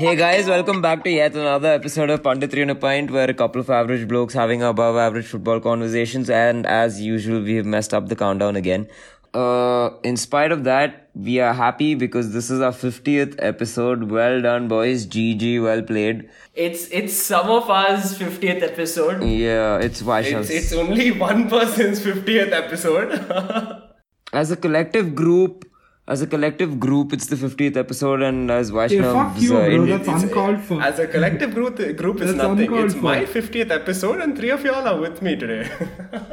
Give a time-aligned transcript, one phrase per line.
[0.00, 3.34] Hey guys, welcome back to yet another episode of Punditry on a Pint, where a
[3.34, 7.92] couple of average blokes having above average football conversations, and as usual, we have messed
[7.92, 8.88] up the countdown again.
[9.34, 14.04] Uh, in spite of that, we are happy because this is our 50th episode.
[14.04, 15.06] Well done, boys.
[15.06, 16.30] GG, well played.
[16.54, 19.22] It's it's some of us 50th episode.
[19.22, 20.48] Yeah, it's Vaishnav's.
[20.48, 23.82] It's, it's only one person's 50th episode.
[24.32, 25.69] As a collective group,
[26.08, 29.66] as a collective group, it's the 50th episode, and as Vaishnav, Vaishnav's fuck you, uh,
[29.66, 29.74] bro.
[29.84, 30.82] in- That's uncalled for.
[30.82, 32.74] As a collective group, group is That's nothing.
[32.74, 33.00] It's for.
[33.02, 35.68] my 50th episode, and three of y'all are with me today.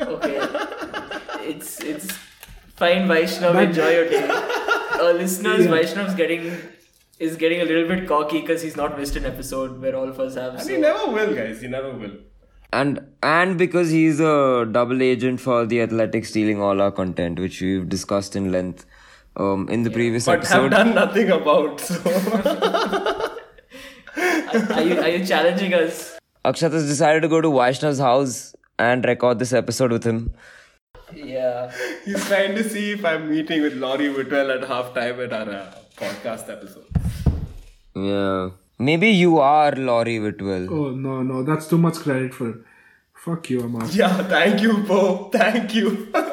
[0.02, 0.40] Okay.
[1.52, 2.12] it's it's
[2.76, 3.54] fine, Vaishnav.
[3.54, 4.28] But- enjoy your day.
[5.00, 5.72] Uh, listeners, Yeah.
[5.72, 6.46] Vaishnav's getting
[7.20, 10.20] is getting a little bit cocky because he's not missed an episode where all of
[10.20, 10.54] us have.
[10.56, 10.72] and So.
[10.72, 11.62] you never will, guys.
[11.62, 12.16] He never will.
[12.74, 17.62] and and because he's a double agent for the Athletic stealing all our content, which
[17.62, 18.88] we've discussed in length
[19.38, 21.80] um, in the previous episode, But have done nothing about.
[21.80, 22.02] So
[24.76, 26.18] are you are you challenging us?
[26.46, 30.34] Akshat has decided to go to Vaishnav's house and record this episode with him.
[31.14, 31.72] Yeah.
[32.06, 35.74] he's trying to see if I'm meeting with Laurie Whitwell at halftime at our uh,
[35.96, 36.86] podcast episode.
[37.96, 38.50] Yeah.
[38.80, 40.68] Maybe you are Laurie Whitwell.
[40.72, 41.44] Oh, no, no.
[41.44, 42.58] That's too much credit for it.
[43.14, 43.86] Fuck you, Amar.
[43.88, 45.30] Yeah, thank you, Poe.
[45.34, 46.12] Thank you.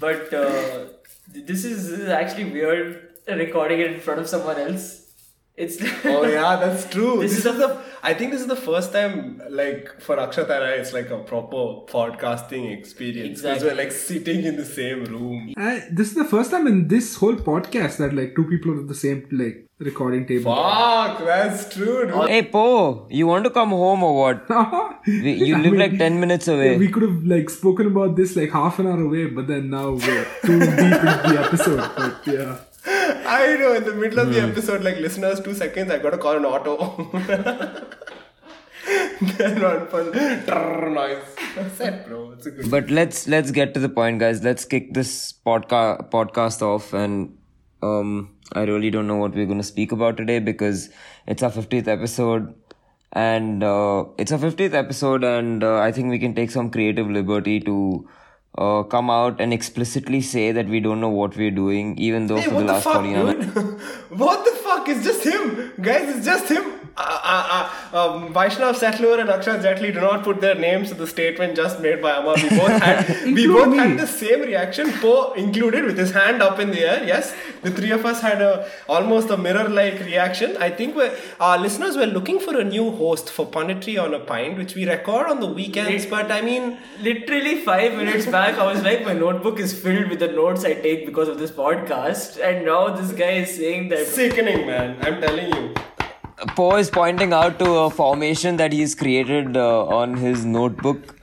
[0.00, 0.84] But uh,
[1.32, 5.11] this is this is actually weird recording it in front of someone else.
[5.56, 7.20] It's oh yeah, that's true.
[7.20, 7.78] This This, is is the.
[8.02, 11.18] I think this is the first time, like for Akshat and I, it's like a
[11.18, 13.68] proper podcasting experience because Exactly.
[13.68, 15.52] we're like sitting in the same room.
[15.56, 18.80] I, this is the first time in this whole podcast that like two people are
[18.80, 20.54] at the same like recording table.
[20.54, 22.06] Fuck, that's true.
[22.10, 22.28] Dude.
[22.30, 24.48] Hey, Po, you want to come home or what?
[25.06, 26.78] We, you I live mean, like 10 minutes away.
[26.78, 29.90] We could have like spoken about this like half an hour away, but then now
[29.90, 31.90] we're too deep into the episode.
[31.96, 32.58] But yeah.
[33.26, 33.74] I know.
[33.74, 35.90] In the middle of the episode, like listeners, two seconds.
[35.90, 37.10] I gotta call an auto.
[39.38, 40.10] then one fun
[40.94, 41.22] noise.
[42.06, 42.32] Bro.
[42.32, 42.70] It's a good.
[42.70, 44.42] But let's let's get to the point, guys.
[44.42, 47.36] Let's kick this podca- podcast off, and
[47.82, 50.88] um, I really don't know what we're going to speak about today because
[51.26, 52.54] it's our fiftieth episode,
[53.12, 57.08] and uh, it's our fiftieth episode, and uh, I think we can take some creative
[57.08, 58.08] liberty to.
[58.58, 62.36] Uh, come out and explicitly say that we don't know what we're doing, even though
[62.36, 63.54] Hey, for what the the fuck, 49 dude?
[64.10, 64.88] what the fuck?
[64.88, 66.16] It's just him, guys.
[66.16, 66.81] It's just him.
[66.94, 70.94] Uh, uh, uh, um, Vaishnav Settler and Akshat Jetli do not put their names to
[70.94, 72.34] the statement just made by Amar.
[72.36, 73.78] We both had we both me.
[73.78, 74.90] had the same reaction.
[75.00, 77.02] Poe included with his hand up in the air.
[77.06, 80.56] Yes, the three of us had a almost a mirror-like reaction.
[80.58, 84.20] I think we're, our listeners were looking for a new host for Punditry on a
[84.20, 86.04] Pint, which we record on the weekends.
[86.06, 90.20] But I mean, Literally five minutes back, I was like, my notebook is filled with
[90.20, 94.06] the notes I take because of this podcast, and now this guy is saying that.
[94.06, 94.98] sickening, man.
[95.02, 95.74] I'm telling you.
[96.48, 101.16] Poe is pointing out to a formation that he's created uh, on his notebook.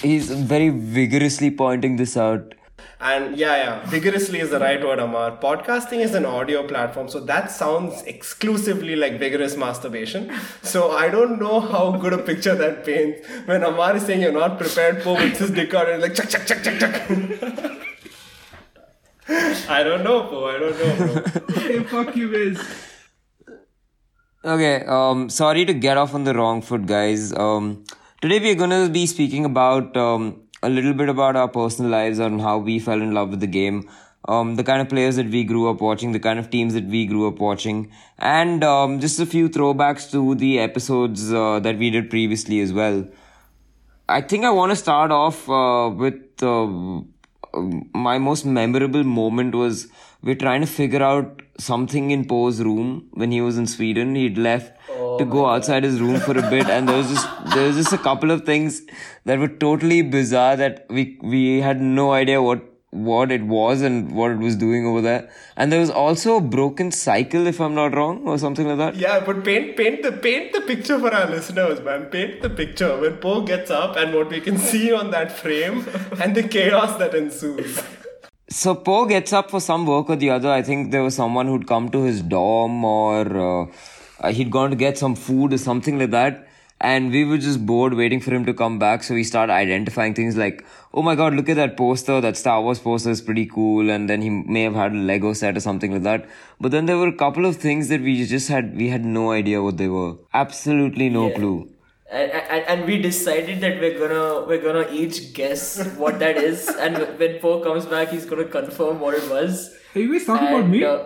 [0.00, 2.54] He's very vigorously pointing this out.
[3.00, 5.36] And yeah, yeah, vigorously is the right word, Amar.
[5.36, 10.32] Podcasting is an audio platform, so that sounds exclusively like vigorous masturbation.
[10.62, 14.32] So I don't know how good a picture that paints when Amar is saying you're
[14.32, 17.08] not prepared, Poe whips his dick out and like chuck, chuck, chuck, chuck, chuck.
[19.68, 20.44] I don't know, Poe.
[20.46, 21.56] I don't know, bro.
[21.56, 22.91] Hey, fuck you guys.
[24.44, 27.32] Okay, um, sorry to get off on the wrong foot, guys.
[27.32, 27.84] Um,
[28.20, 32.40] today we're gonna be speaking about um, a little bit about our personal lives and
[32.40, 33.88] how we fell in love with the game,
[34.26, 36.86] um, the kind of players that we grew up watching, the kind of teams that
[36.86, 41.78] we grew up watching, and um, just a few throwbacks to the episodes uh, that
[41.78, 43.06] we did previously as well.
[44.08, 47.02] I think I want to start off uh, with uh,
[47.54, 49.88] my most memorable moment was
[50.22, 54.14] we're trying to figure out something in Poe's room when he was in Sweden.
[54.14, 57.28] He'd left oh to go outside his room for a bit, and there was just
[57.54, 58.82] there was just a couple of things
[59.24, 64.12] that were totally bizarre that we we had no idea what what it was and
[64.12, 65.30] what it was doing over there.
[65.56, 68.96] And there was also a broken cycle, if I'm not wrong, or something like that.
[68.96, 72.04] Yeah, but paint paint the paint the picture for our listeners, man.
[72.06, 75.86] Paint the picture when Poe gets up and what we can see on that frame
[76.20, 77.82] and the chaos that ensues.
[78.50, 80.50] So Poe gets up for some work or the other.
[80.50, 83.70] I think there was someone who'd come to his dorm or
[84.20, 86.46] uh, he'd gone to get some food or something like that.
[86.90, 89.04] And we were just bored waiting for him to come back.
[89.04, 92.20] So we started identifying things like, oh my god, look at that poster.
[92.20, 93.88] That Star Wars poster is pretty cool.
[93.88, 96.28] And then he may have had a Lego set or something like that.
[96.60, 99.30] But then there were a couple of things that we just had, we had no
[99.30, 100.16] idea what they were.
[100.34, 101.34] Absolutely no Yeah.
[101.36, 101.68] clue.
[102.10, 106.68] And, and, and we decided that we're gonna we're gonna each guess what that is,
[106.68, 109.74] and when Poe comes back, he's gonna confirm what it was.
[109.94, 110.84] Are you guys talking about me?
[110.84, 111.04] uh,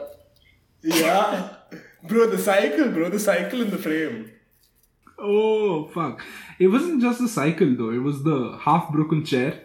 [0.82, 1.50] Yeah.
[2.02, 4.32] Bro, the cycle, bro, the cycle in the frame.
[5.18, 6.22] Oh fuck!
[6.58, 7.90] It wasn't just the cycle though.
[7.90, 9.60] It was the half broken chair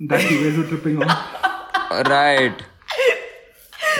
[0.00, 1.08] that you guys were tripping on.
[1.92, 2.54] Right.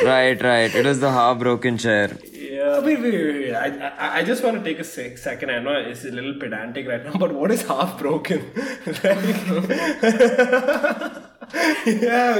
[0.02, 0.74] Right, right.
[0.74, 2.16] It was the half broken chair.
[2.32, 2.78] Yeah.
[2.80, 3.54] Wait, wait, wait, wait.
[3.54, 5.50] I, I, I just want to take a sec- second.
[5.50, 8.50] I know it's a little pedantic right now, but what is half broken?
[8.56, 8.62] yeah,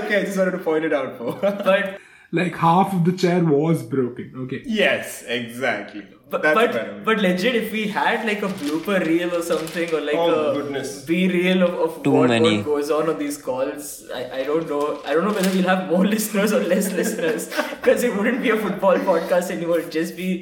[0.03, 1.35] okay, I just wanted to point it out for.
[1.41, 1.99] But
[2.32, 4.32] Like half of the chair was broken.
[4.44, 4.62] Okay.
[4.64, 6.06] yes, exactly.
[6.32, 7.00] But That's but, better.
[7.05, 10.55] but legit, if we had like a blooper reel or something, or like Oh, a
[10.56, 11.05] goodness.
[11.11, 12.56] B reel of, of Too what, many.
[12.56, 13.88] what goes on on these calls,
[14.20, 14.82] I, I don't know.
[15.05, 17.49] I don't know whether we'll have more listeners or less listeners
[17.79, 19.79] because it wouldn't be a football podcast anymore.
[19.81, 20.32] It'd just be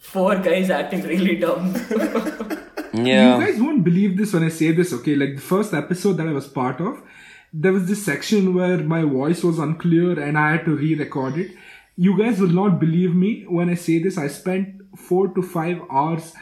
[0.00, 1.74] four guys acting really dumb.
[2.92, 3.38] Yeah.
[3.38, 5.14] You guys won't believe this when I say this, okay?
[5.16, 7.02] Like the first episode that I was part of,
[7.52, 11.36] there was this section where my voice was unclear and I had to re record
[11.36, 11.50] it.
[11.96, 14.16] You guys will not believe me when I say this.
[14.16, 16.34] I spent four to five hours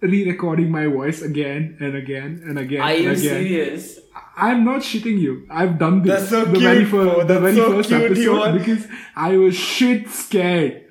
[0.00, 3.22] re recording my voice again and again and again Are and you again.
[3.22, 3.98] serious?
[4.36, 5.46] I'm not shitting you.
[5.50, 8.58] I've done this That's so the very cute, first, the very so first cute, episode
[8.58, 10.84] because I was shit scared.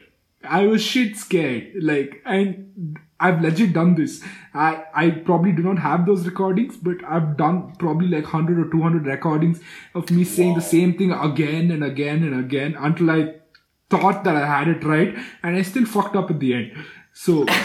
[0.44, 1.72] I was shit scared.
[1.82, 4.24] Like, and I've legit done this.
[4.54, 8.70] I I probably do not have those recordings, but I've done probably like hundred or
[8.72, 9.62] two hundred recordings
[9.94, 13.36] of me saying the same thing again and again and again until I
[13.90, 16.72] thought that I had it right, and I still fucked up at the end.
[17.14, 17.46] So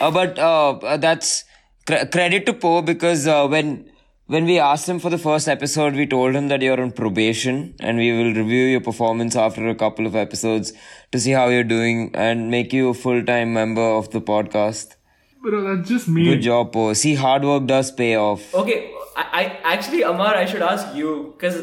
[0.00, 1.44] Uh, but uh, uh, that's
[1.86, 3.90] cre- credit to Poe because uh, when
[4.26, 7.74] when we asked him for the first episode, we told him that you're on probation
[7.80, 10.72] and we will review your performance after a couple of episodes
[11.12, 14.96] to see how you're doing and make you a full time member of the podcast.
[15.42, 16.24] bro, that's just me.
[16.24, 16.92] Good job, Poe.
[16.92, 18.54] See, hard work does pay off.
[18.54, 19.24] Okay, I,
[19.62, 21.62] I actually Amar, I should ask you because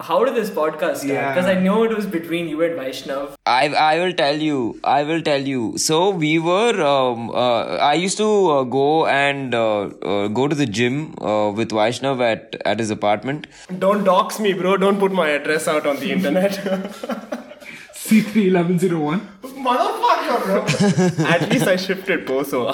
[0.00, 1.12] how did this podcast start?
[1.12, 1.34] Yeah.
[1.34, 3.34] Because I know it was between you and Vaishnav.
[3.46, 4.80] I I will tell you.
[4.84, 5.78] I will tell you.
[5.78, 6.80] So we were.
[6.90, 9.80] Um, uh, I used to uh, go and uh,
[10.12, 13.46] uh, go to the gym uh, with Vaishnav at at his apartment.
[13.86, 14.76] Don't dox me, bro.
[14.76, 16.60] Don't put my address out on the internet.
[18.04, 19.20] C three eleven zero one.
[19.42, 21.26] Motherfucker, bro.
[21.34, 22.64] At least I shifted Poso.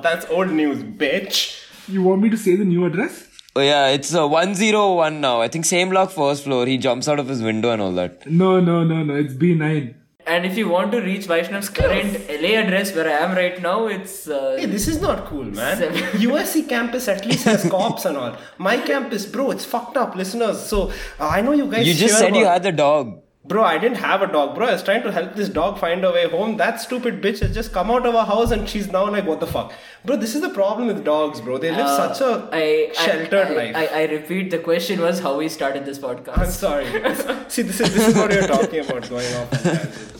[0.02, 1.64] That's old news, bitch.
[1.88, 3.27] You want me to say the new address?
[3.58, 5.40] Oh yeah, it's uh, 101 now.
[5.40, 6.64] I think same block, first floor.
[6.64, 8.24] He jumps out of his window and all that.
[8.30, 9.16] No, no, no, no.
[9.16, 9.96] It's B nine.
[10.28, 13.88] And if you want to reach Vaishnav's current LA address where I am right now,
[13.88, 15.78] it's uh, Hey, this is not cool, man.
[16.26, 18.36] USC campus at least has cops and all.
[18.58, 20.60] My campus, bro, it's fucked up, listeners.
[20.64, 21.84] So uh, I know you guys.
[21.84, 23.22] You just cheer said you had the dog.
[23.48, 24.66] Bro, I didn't have a dog, bro.
[24.66, 26.56] I was trying to help this dog find a way home.
[26.58, 29.40] That stupid bitch has just come out of her house and she's now like, what
[29.40, 29.72] the fuck?
[30.04, 31.56] Bro, this is the problem with dogs, bro.
[31.56, 33.76] They live uh, such a I- I- sheltered I, life.
[33.76, 36.36] I, I repeat, the question was how we started this podcast.
[36.38, 36.84] I'm sorry.
[37.48, 39.66] See, this is this is what you're talking about going off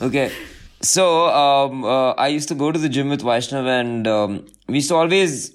[0.00, 0.06] on.
[0.08, 0.32] Okay.
[0.80, 4.76] So um, uh, I used to go to the gym with Vaishnav and um, we
[4.76, 5.54] used to always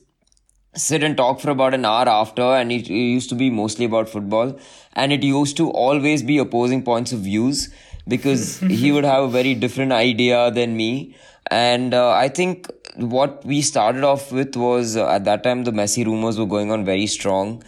[0.76, 3.86] sit and talk for about an hour after and it, it used to be mostly
[3.86, 4.58] about football
[4.95, 7.69] and it used to always be opposing points of views
[8.07, 11.16] because he would have a very different idea than me.
[11.51, 15.72] And uh, i think what we started off with was uh, at that time the
[15.72, 17.63] Messi rumors were going on very strong.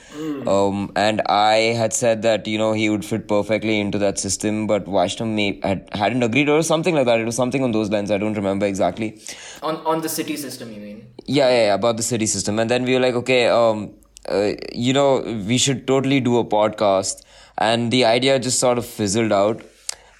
[0.48, 4.68] Um, and i had said that you know he would fit perfectly into that system
[4.68, 7.20] but Vaishnav may, had, hadn't agreed or something like that.
[7.20, 8.12] It was something on those lines.
[8.12, 9.20] I don't remember exactly.
[9.62, 11.08] On on the city system, you mean?
[11.26, 12.60] yeah, yeah, yeah, about the city system.
[12.60, 13.94] And then we were like, okay, um,
[14.30, 17.24] uh, you know, we should totally do a podcast.
[17.58, 19.62] And the idea just sort of fizzled out.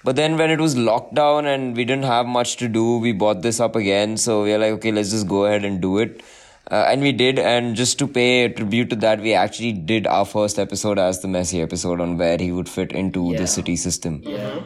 [0.04, 3.42] But then when it was lockdown and we didn't have much to do, we bought
[3.42, 4.16] this up again.
[4.16, 6.22] So we are like, okay, let's just go ahead and do it.
[6.70, 7.38] Uh, and we did.
[7.38, 11.28] And just to pay tribute to that, we actually did our first episode as the
[11.28, 13.38] Messi episode on where he would fit into Yeah.
[13.40, 14.22] the city system.
[14.24, 14.60] Yeah.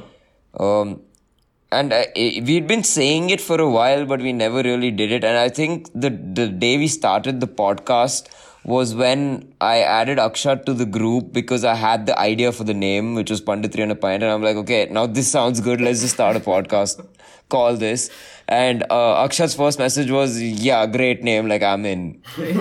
[0.58, 1.00] Um,
[1.72, 5.24] and uh, we'd been saying it for a while, but we never really did it.
[5.24, 8.28] And I think the the day we started the podcast
[8.64, 12.74] was when I added Akshat to the group because I had the idea for the
[12.74, 15.80] name, which was Punditry and a pint, and I'm like, okay, now this sounds good.
[15.80, 17.06] Let's just start a podcast.
[17.48, 18.10] Call this.
[18.46, 21.48] And uh, Akshat's first message was, yeah, great name.
[21.48, 22.22] Like I'm in.
[22.36, 22.60] and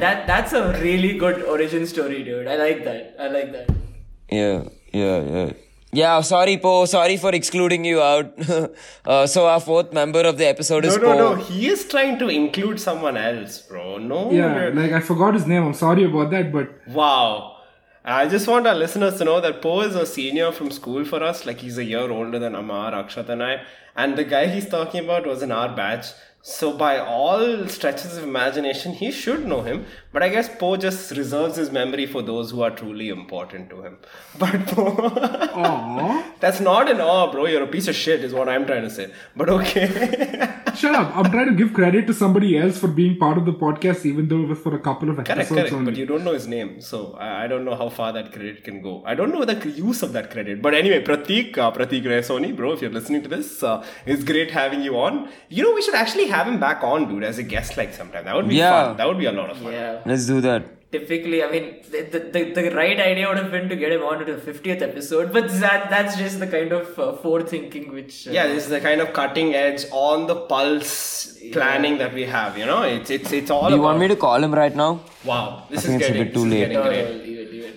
[0.00, 2.46] that that's a really good origin story, dude.
[2.46, 3.16] I like that.
[3.18, 3.70] I like that.
[4.30, 5.52] Yeah, yeah, yeah.
[5.92, 6.84] Yeah, sorry, Po.
[6.84, 8.32] Sorry for excluding you out.
[9.04, 11.14] uh, so our fourth member of the episode No, is no, Po.
[11.18, 11.34] no.
[11.36, 13.98] He is trying to include someone else, bro.
[13.98, 14.30] No.
[14.30, 15.64] Yeah, like I forgot his name.
[15.66, 17.56] I'm sorry about that, but Wow.
[18.04, 21.22] I just want our listeners to know that Po is a senior from school for
[21.22, 21.44] us.
[21.44, 23.60] Like he's a year older than Amar, Akshat, and I.
[23.96, 26.06] and the guy he's talking about was in our batch.
[26.42, 29.84] So by all stretches of imagination, he should know him.
[30.10, 33.82] But I guess Poe just reserves his memory for those who are truly important to
[33.82, 33.98] him.
[34.38, 37.44] But Poe, that's not an awe, bro.
[37.44, 39.12] You're a piece of shit, is what I'm trying to say.
[39.36, 39.86] But okay.
[40.74, 41.14] Shut up.
[41.14, 44.28] I'm trying to give credit to somebody else for being part of the podcast, even
[44.28, 45.72] though it was for a couple of Correct, episodes correct.
[45.74, 45.92] only.
[45.92, 48.64] But you don't know his name, so I, I don't know how far that credit
[48.64, 49.02] can go.
[49.04, 50.62] I don't know the use of that credit.
[50.62, 54.80] But anyway, Pratik, uh, Pratik bro, if you're listening to this, uh, it's great having
[54.82, 55.28] you on.
[55.50, 58.24] You know, we should actually have him back on, dude, as a guest like sometime.
[58.24, 58.74] That would be Yeah.
[58.76, 58.96] fun.
[58.98, 59.72] That would be a lot of fun.
[59.72, 60.00] Yeah.
[60.12, 60.62] Let's do that.
[60.94, 64.02] Typically, I mean, the, the, the, the right idea would have been to get him
[64.02, 68.26] on to the 50th episode, but that that's just the kind of uh, forethinking which.
[68.26, 72.24] Uh, Yeah, this is the kind of cutting edge, on the pulse planning that we
[72.24, 72.58] have.
[72.58, 73.86] You know, it's it's it's all Do you about.
[73.90, 74.90] want me to call him right now?
[75.24, 77.29] Wow, this I is think it's a getting bit too this is late.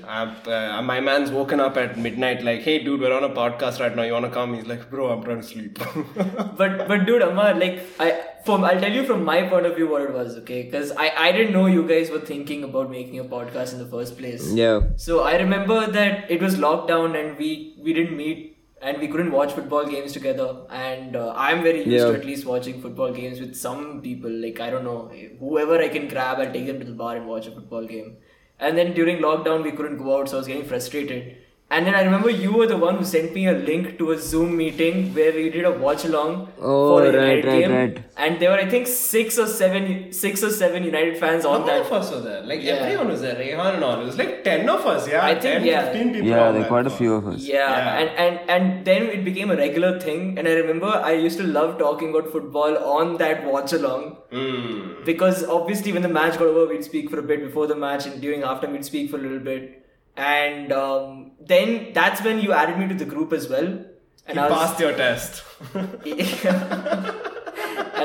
[0.03, 0.65] Getting No, no, great.
[0.65, 1.01] leave it, leave it.
[1.01, 3.79] Uh, uh, my man's woken up at midnight, like, hey, dude, we're on a podcast
[3.79, 4.03] right now.
[4.03, 4.53] You wanna come?
[4.53, 5.79] He's like, bro, I'm trying to sleep.
[6.57, 9.87] but but dude, Amma, like I from I'll tell you from my point of view
[9.89, 10.63] what it was, okay?
[10.63, 13.87] Because I I didn't know you guys were thinking about making a podcast in the
[13.87, 14.51] first place.
[14.53, 14.81] Yeah.
[14.97, 18.49] So I remember that it was lockdown and we we didn't meet
[18.81, 20.65] and we couldn't watch football games together.
[20.69, 24.29] And uh, I'm very used to at least watching football games with some people.
[24.29, 27.27] Like I don't know, whoever I can grab, I'll take them to the bar and
[27.27, 28.17] watch a football game.
[28.63, 31.42] And then during lockdown, we couldn't go out, so I was getting frustrated.
[31.75, 34.17] And then I remember you were the one who sent me a link to a
[34.25, 37.71] Zoom meeting where we did a watch along Oh, for a right, United right, game.
[37.77, 37.95] right.
[38.25, 41.67] And there were I think six or seven, six or seven United fans on All
[41.69, 41.81] that.
[41.85, 42.41] of us were there.
[42.51, 42.75] Like Yeah.
[42.83, 43.35] everyone was there.
[43.39, 43.99] Rehan and all.
[44.01, 45.07] It was like ten of us.
[45.13, 45.85] Yeah, I think, 10, yeah.
[45.89, 46.29] 15 people.
[46.29, 47.41] Yeah, on there quite a few of us.
[47.41, 47.99] Yeah, Yeah.
[48.03, 50.23] And, and and then it became a regular thing.
[50.37, 55.05] And I remember I used to love talking about football on that watch along Mm.
[55.05, 58.05] because obviously when the match got over, we'd speak for a bit before the match,
[58.11, 59.79] and during halftime we'd speak for a little bit.
[60.15, 63.85] And um, then that's when you added me to the group as well.
[64.25, 65.43] And You I was, passed your test.
[65.73, 65.99] and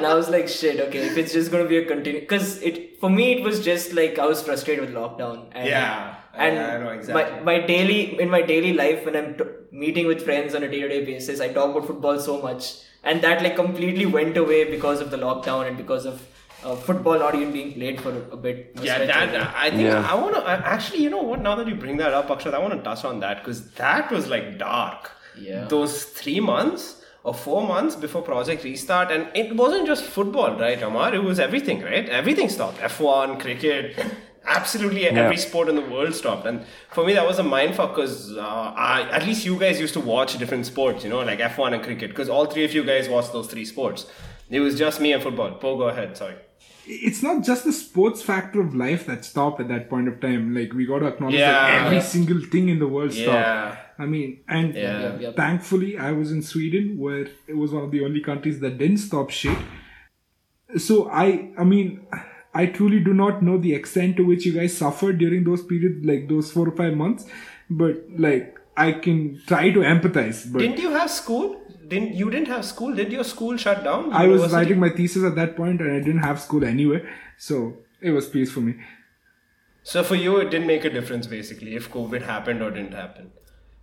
[0.06, 3.10] I was like, shit, okay, if it's just gonna be a continue, because it for
[3.10, 5.46] me it was just like I was frustrated with lockdown.
[5.52, 7.44] And, Yeah, and I know exactly.
[7.44, 10.68] My, my daily in my daily life when I'm t- meeting with friends on a
[10.68, 12.74] day to day basis, I talk about football so much,
[13.04, 16.26] and that like completely went away because of the lockdown and because of
[16.64, 18.72] uh, football not even being played for a, a bit.
[18.76, 19.52] a Yeah, that time.
[19.56, 20.10] I think Yeah.
[20.10, 21.02] I want to actually.
[21.02, 21.40] You know what?
[21.40, 24.10] Now that you bring that up, Akshat, I want to touch on that because that
[24.10, 25.10] was like dark.
[25.38, 25.66] Yeah.
[25.66, 30.82] Those three months or four months before Project Restart, and it wasn't just football, right,
[30.82, 31.14] Amar?
[31.14, 32.08] It was everything, right?
[32.08, 32.78] Everything stopped.
[32.82, 33.98] F one, cricket.
[34.46, 38.34] Absolutely every sport in the world stopped, and for me that was a mindfuck because
[38.34, 41.74] uh, I, at least you guys used to watch different sports, you know, like F1
[41.74, 44.06] and cricket, because all three of you guys watched those three sports.
[44.48, 45.50] It was just me and football.
[45.52, 46.16] Poe, go ahead.
[46.16, 46.36] Sorry.
[46.88, 50.54] It's not just the sports factor of life that stopped at that point of time.
[50.54, 51.52] Like we got to acknowledge Yeah.
[51.52, 53.24] that every single thing in the world Yeah.
[53.24, 53.84] stopped.
[54.00, 55.32] I mean, and Yeah.
[55.32, 58.98] Thankfully, I was in Sweden, where it was one of the only countries that didn't
[58.98, 59.58] stop shit.
[60.76, 62.06] So I, I mean,
[62.54, 66.04] I truly do not know the extent to which you guys suffered during those periods,
[66.04, 67.26] like those four or five months.
[67.70, 70.50] But like, I can try to empathize.
[70.52, 71.57] But Didn't you have school?
[71.88, 72.94] Didn't you didn't have school?
[72.94, 74.12] Did your school shut down?
[74.12, 77.02] I was writing my thesis at that point, and I didn't have school anyway,
[77.38, 78.74] so it was peace for me.
[79.82, 83.32] So for you, it didn't make a difference basically if COVID happened or didn't happen.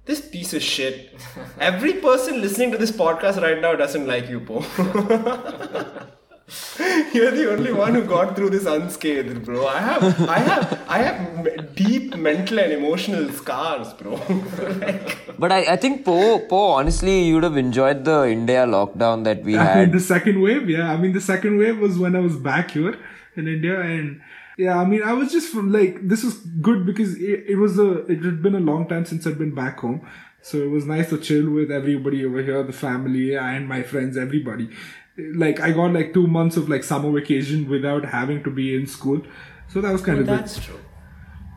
[0.05, 1.19] This piece of shit.
[1.59, 4.59] Every person listening to this podcast right now doesn't like you, Po.
[7.13, 9.65] You're the only one who got through this unscathed, bro.
[9.65, 14.13] I have, I have, I have deep mental and emotional scars, bro.
[14.79, 19.23] like, But I, I think Poe, Poe, honestly, you would have enjoyed the India lockdown
[19.23, 19.91] that we I mean, had.
[19.93, 20.91] the second wave, yeah.
[20.91, 22.95] I mean, the second wave was when I was back here
[23.35, 24.21] in India, and
[24.57, 27.79] yeah, I mean, I was just from like this was good because it, it was
[27.79, 30.07] a it had been a long time since I'd been back home,
[30.43, 34.15] so it was nice to chill with everybody over here, the family and my friends,
[34.15, 34.69] everybody.
[35.17, 38.85] Like I got like two months of like summer vacation without having to be in
[38.85, 39.21] school,
[39.67, 40.39] so that was kind oh, of good.
[40.39, 40.79] that's true.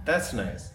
[0.04, 0.70] That's nice.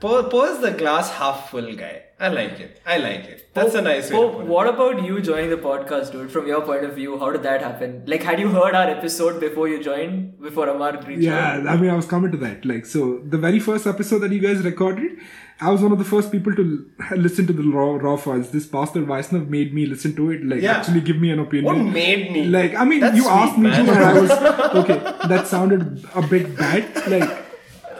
[0.00, 2.07] Po, po the glass half full guy.
[2.20, 2.80] I like it.
[2.84, 3.48] I like it.
[3.54, 4.48] That's a nice way Oh, to put it.
[4.48, 6.32] what about you joining the podcast, dude?
[6.32, 8.02] From your point of view, how did that happen?
[8.06, 10.40] Like, had you heard our episode before you joined?
[10.40, 11.66] Before Amar reached Yeah, out?
[11.68, 12.64] I mean, I was coming to that.
[12.64, 15.18] Like, so the very first episode that you guys recorded,
[15.60, 18.50] I was one of the first people to listen to the raw raw files.
[18.50, 20.44] This pastor Vaishnav made me listen to it.
[20.44, 20.72] Like, Yeah.
[20.78, 21.66] actually give me an opinion.
[21.84, 22.44] What made me?
[22.46, 23.86] Like, I mean, That's you sweet, asked me man.
[23.86, 24.30] to, and I was
[24.84, 24.98] okay.
[25.28, 27.06] That sounded a bit bad.
[27.08, 27.44] Like,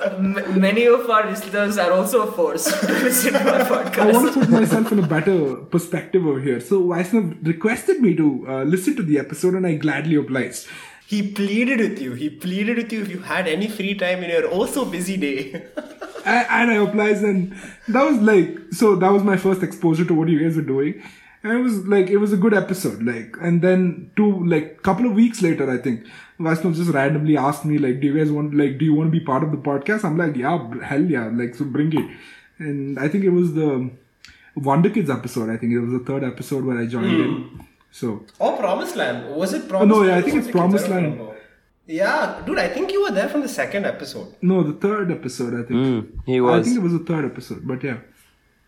[0.07, 3.99] M- many of our listeners are also forced to listen to our podcast.
[3.99, 6.61] I want to put myself in a better perspective over here.
[6.61, 10.67] So Vaishnav requested me to uh, listen to the episode, and I gladly obliged.
[11.07, 12.13] He pleaded with you.
[12.13, 15.17] He pleaded with you if you had any free time in your oh so busy
[15.17, 15.53] day.
[16.25, 17.57] and, and I obliged, and
[17.89, 18.95] that was like so.
[18.97, 21.03] That was my first exposure to what you guys were doing,
[21.43, 23.03] and it was like it was a good episode.
[23.03, 26.07] Like, and then two like couple of weeks later, I think
[26.41, 29.19] Vaishnav just randomly asked me like, "Do you guys want like do you want to
[29.19, 32.11] be part of the podcast?" I'm like, "Yeah, hell yeah!" Like, so bring it.
[32.59, 33.91] And I think it was the
[34.57, 35.51] Wonder Kids episode.
[35.51, 37.67] I think it was the third episode where I joined in.
[37.91, 39.35] So Oh, Promised Land.
[39.35, 41.21] Was it Promised no, yeah, Land I think it's Wonder Promised Land.
[41.87, 44.35] Yeah, dude, I think you were there from the second episode.
[44.43, 45.55] no, the third episode.
[45.55, 45.71] I think.
[45.71, 47.99] Hmm, he I think it was the third episode, but yeah.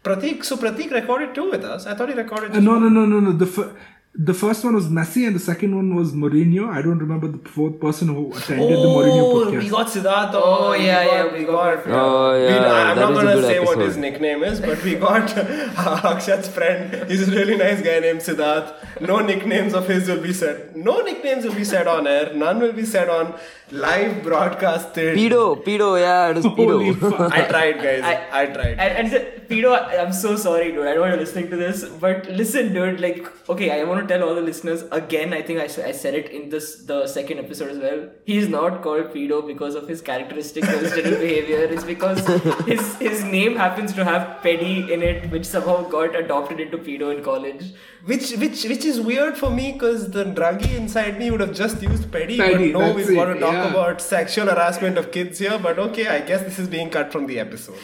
[0.03, 1.87] Pratik, so Pratik recorded two with us.
[1.87, 2.53] I thought he recorded.
[2.57, 3.33] Uh, no, no, no, no, no.
[3.33, 3.75] The fir-
[4.13, 6.69] the first one was Messi, and the second one was Mourinho.
[6.69, 9.63] I don't remember the fourth person who attended the Mourinho Oh, podcast.
[9.63, 10.31] we got Siddharth.
[10.35, 11.93] Oh, on, yeah, we yeah, we we got- got.
[11.95, 14.83] Oh, we- yeah, I'm that not is gonna good say what his nickname is, but
[14.83, 15.29] we got
[16.09, 17.09] Akshat's friend.
[17.11, 18.75] He's a really nice guy named Siddharth.
[19.03, 20.75] No nicknames of his will be said.
[20.75, 22.35] No nicknames will be said on air.
[22.35, 23.39] None will be said on
[23.73, 25.17] live broadcasted.
[25.17, 27.11] Pedo, pedo, yeah, it was Holy pedo.
[27.17, 27.33] fuck.
[27.39, 28.03] I tried, guys.
[28.03, 28.79] I, I- tried.
[28.79, 30.87] And, and the, Pedo, I- I'm so sorry, dude.
[30.87, 33.01] I know you're listening to this, but listen, dude.
[33.01, 35.33] Like, okay, I want to tell all the listeners again.
[35.33, 38.09] I think I, I said it in this the second episode as well.
[38.25, 41.59] He's not called Pedo because of his characteristic vegetarian behavior.
[41.65, 42.25] It's because
[42.67, 47.15] his his name happens to have Peddy in it, which somehow got adopted into Pedo
[47.17, 47.73] in college.
[48.05, 51.83] Which which which is weird for me because the druggie inside me would have just
[51.83, 53.81] used petty, Petty, but no, that's we want it, to talk yeah.
[53.81, 55.59] about sexual harassment of kids here.
[55.59, 57.79] But okay, I guess this is being cut from the episode.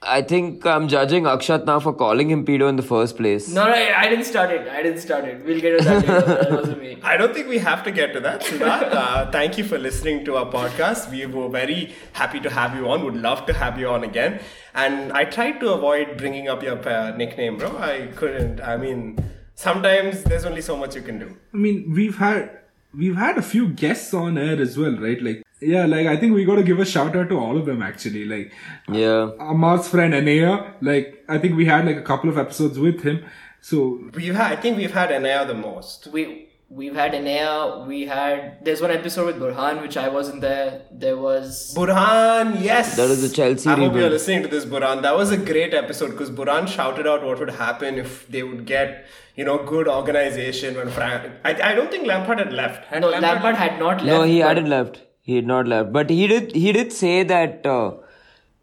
[0.00, 3.48] I think I'm judging Akshat now for calling him pedo in the first place.
[3.48, 4.68] No, no, I, I didn't start it.
[4.68, 5.44] I didn't start it.
[5.44, 6.06] We'll get to that.
[6.06, 6.98] That wasn't me.
[7.02, 8.92] I don't think we have to get to that, Siddharth.
[8.98, 11.10] Uh, thank you for listening to our podcast.
[11.10, 13.04] We were very happy to have you on.
[13.04, 14.40] Would love to have you on again.
[14.74, 17.76] And I tried to avoid bringing up your uh, nickname, bro.
[17.78, 18.60] I couldn't.
[18.60, 19.18] I mean,
[19.56, 21.36] sometimes there's only so much you can do.
[21.52, 22.57] I mean, we've had
[22.94, 25.20] we've had a few guests on air as well, right?
[25.22, 27.66] Like, yeah, like I think we got to give a shout out to all of
[27.66, 28.24] them actually.
[28.24, 28.52] Like
[28.88, 29.30] Yeah.
[29.40, 33.24] Amar's friend Anaya, like I think we had like a couple of episodes with him.
[33.60, 36.06] So We've had, I think we've had Anaya the most.
[36.08, 40.82] we we've had Anaya, we had there's one episode with Burhan which I wasn't there.
[40.90, 42.96] There was Burhan, yes.
[42.96, 45.02] That is the Chelsea I hope you're listening to this, Burhan.
[45.02, 48.66] That was a great episode because Burhan shouted out what would happen if they would
[48.66, 49.06] get,
[49.36, 51.32] you know, good organization when Frank.
[51.44, 52.84] I, I don't think Lampard had left.
[52.86, 54.04] Had no Lampard had not left.
[54.06, 55.00] No, he but- hadn't left.
[55.22, 55.92] He had not left.
[55.92, 56.54] But he did.
[56.54, 57.66] He did say that.
[57.66, 57.96] Uh,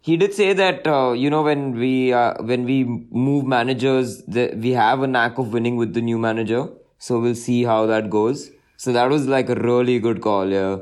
[0.01, 0.87] he did say that.
[0.87, 5.37] Uh, you know, when we uh, when we move managers, the, we have a knack
[5.37, 6.69] of winning with the new manager.
[7.05, 8.49] So we'll see how that goes.
[8.77, 10.49] So that was like a really good call.
[10.57, 10.77] Yeah,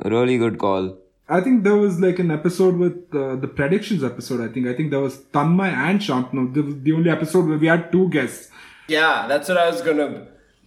[0.00, 0.98] a really good call.
[1.28, 4.40] I think there was like an episode with uh, the predictions episode.
[4.46, 6.52] I think I think there was Tanmay and Shantanu.
[6.56, 8.50] There was the only episode where we had two guests.
[8.88, 10.08] Yeah, that's what I was gonna.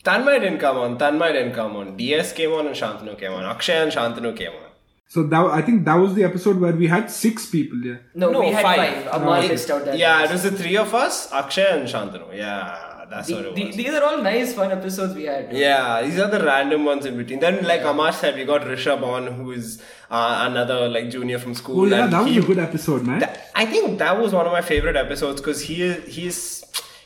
[0.04, 0.98] Tanmay didn't come on.
[0.98, 1.96] Tanmay didn't come on.
[1.98, 3.46] DS came on and Shantanu came on.
[3.54, 4.64] Akshay and Shantanu came on.
[5.10, 7.78] So that I think that was the episode where we had six people.
[7.90, 7.98] Yeah.
[8.16, 8.80] No, No, we had five.
[9.04, 9.22] five.
[9.22, 9.98] Amar It- missed out that.
[9.98, 12.36] yeah, it was the three of us, Akshay and Shantanu.
[12.36, 13.76] Yeah, that's what The- it the- was.
[13.76, 15.52] these are all nice, fun episodes we had.
[15.54, 17.40] Yeah, these are the random ones in between.
[17.40, 21.54] Then, like Amar said, we got Rishabh on, who is uh, another like junior from
[21.54, 21.82] school.
[21.82, 23.20] Oh yeah, and that was he- a good episode, man.
[23.20, 26.57] Th- I think that was one of my favorite episodes because he is he's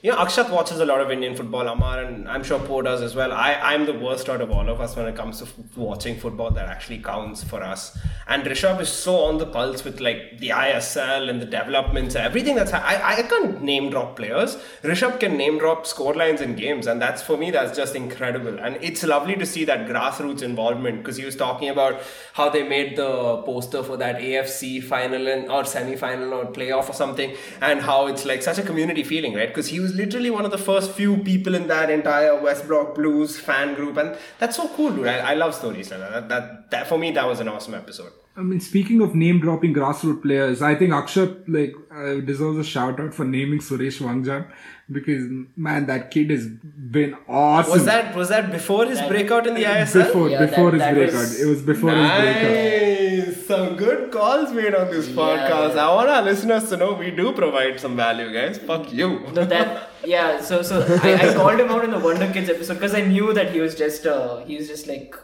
[0.04, 3.02] you know Akshat watches a lot of Indian football, Amar, and I'm sure Poe does
[3.02, 3.32] as well.
[3.32, 6.20] I I'm the worst out of all of us when it comes to f- watching
[6.20, 7.98] football that actually counts for us.
[8.28, 12.56] And Rishabh is so on the pulse with like the ISL and the developments, everything
[12.56, 14.58] that's ha- I I can't name drop players.
[14.84, 18.58] Rishabh can name drop score lines in games, and that's for me that's just incredible.
[18.60, 22.02] And it's lovely to see that grassroots involvement because he was talking about
[22.34, 26.90] how they made the poster for that AFC final and or semi final or playoff
[26.90, 29.50] or something, and how it's like such a community feeling, right?
[29.50, 32.96] Because he was literally one of the first few people in that entire West Block
[32.96, 35.08] Blues fan group, and that's so cool, dude.
[35.08, 36.12] I, I love stories like that.
[36.12, 36.72] That, that.
[36.72, 38.12] That for me, that was an awesome episode.
[38.36, 42.64] I mean, speaking of name dropping grassroots players, I think Akshat like uh, deserves a
[42.64, 44.50] shout out for naming Suresh Wangjam
[44.90, 45.24] because
[45.58, 47.74] man, that kid has been awesome.
[47.74, 50.06] Was that was that before his breakout in the ISL?
[50.06, 51.42] before Yeah, before that- his that was- breakout?
[51.42, 53.11] It was before his breakout.
[53.48, 55.76] Some good calls made on this podcast.
[55.76, 55.88] yeah.
[55.88, 58.58] I want our listeners to know we do provide some value, guys.
[58.58, 59.10] Fuck you.
[59.34, 60.42] No, that yeah.
[60.42, 63.34] So so I, I called him out in the Wonder Kids episode because I knew
[63.34, 65.16] that he was just uh, he was just like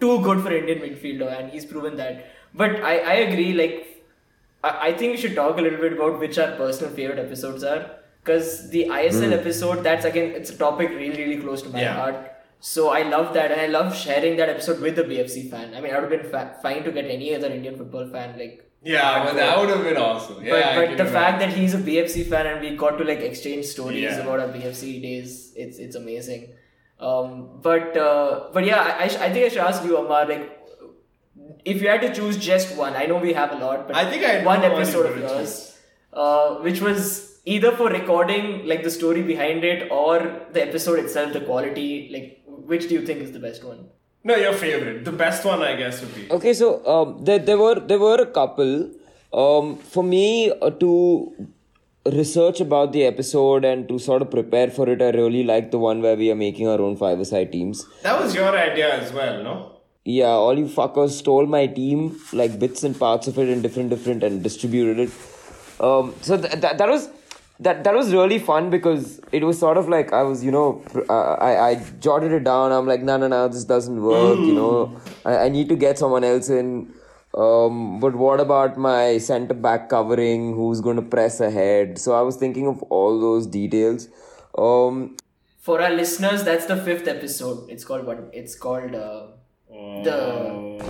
[0.00, 2.26] too good for Indian midfielder, and he's proven that.
[2.54, 3.52] But I I agree.
[3.52, 4.04] Like
[4.64, 7.62] I, I think we should talk a little bit about which our personal favorite episodes
[7.64, 7.90] are.
[8.22, 11.94] Because the ISL episode, that's again, it's a topic really, really close to my Yeah.
[11.94, 12.29] heart.
[12.60, 15.74] So I love that, and I love sharing that episode with the BFC fan.
[15.74, 18.38] I mean, I would have been fa- fine to get any other Indian football fan
[18.38, 20.44] like Yeah, but that would have been awesome.
[20.44, 23.20] Yeah, but, but the fact that he's a BFC fan and we got to like
[23.20, 24.18] exchange stories Yeah.
[24.18, 26.50] about our BFC days, it's it's amazing.
[26.98, 30.58] Um, but uh, but yeah, I, I, think I should ask you, Amar, like
[31.64, 34.10] if you had to choose just one, I know we have a lot, but I
[34.10, 35.78] think I one one episode of yours,
[36.12, 40.18] uh, which was either for recording like the story behind it or
[40.52, 42.10] the episode itself, the quality.
[42.12, 42.39] Like,
[42.72, 43.80] which do you think is the best one?
[44.30, 45.04] No, your favorite.
[45.04, 46.30] The best one, I guess, would be.
[46.38, 48.74] Okay, so um, there, there were there were a couple.
[49.32, 50.92] Um, for me uh, to
[52.06, 55.78] research about the episode and to sort of prepare for it, I really like the
[55.78, 57.84] one where we are making our own five-a-side teams.
[58.02, 59.54] That was your idea as well, no?
[60.04, 63.90] Yeah, all you fuckers stole my team, like bits and parts of it, and different,
[63.90, 65.10] different, and distributed it.
[65.88, 67.08] Um, so th- that that was
[67.60, 70.82] that that was really fun because it was sort of like I was, you know,
[71.08, 72.72] uh, I I jotted it down.
[72.72, 74.38] I'm like, no, no, no, this doesn't work.
[74.38, 76.92] You know, I, I need to get someone else in.
[77.32, 80.54] Um, but what about my center back covering?
[80.54, 81.98] Who's going to press ahead?
[81.98, 84.08] So I was thinking of all those details.
[84.58, 85.16] Um,
[85.60, 87.70] For our listeners, that's the fifth episode.
[87.70, 88.30] It's called what?
[88.32, 89.26] It's called uh,
[89.70, 90.18] the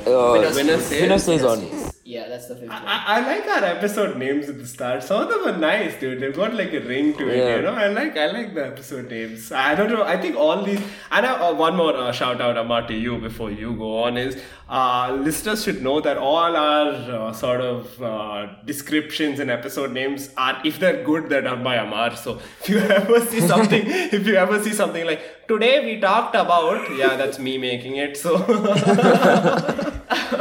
[0.06, 0.87] uh, Winner Winner Stays.
[0.87, 1.02] Stays?
[1.02, 1.89] Winner stays on.
[2.10, 2.82] Yeah, that's the fifth one.
[2.84, 5.04] I, I like our episode names at the start.
[5.04, 6.20] Some of them are nice, dude.
[6.20, 7.72] They've got like a ring to it, you know.
[7.72, 9.52] I like I like the episode names.
[9.52, 10.02] I don't know.
[10.02, 10.80] I think all these.
[11.12, 14.16] And I, uh, one more uh, shout out, Amar, to you before you go on
[14.16, 14.36] is
[14.68, 20.30] uh, listeners should know that all our uh, sort of uh, descriptions and episode names
[20.36, 22.16] are, if they're good, they're done by Amar.
[22.16, 23.84] So if you ever see something,
[24.18, 28.16] if you ever see something like today we talked about, yeah, that's me making it.
[28.16, 28.36] So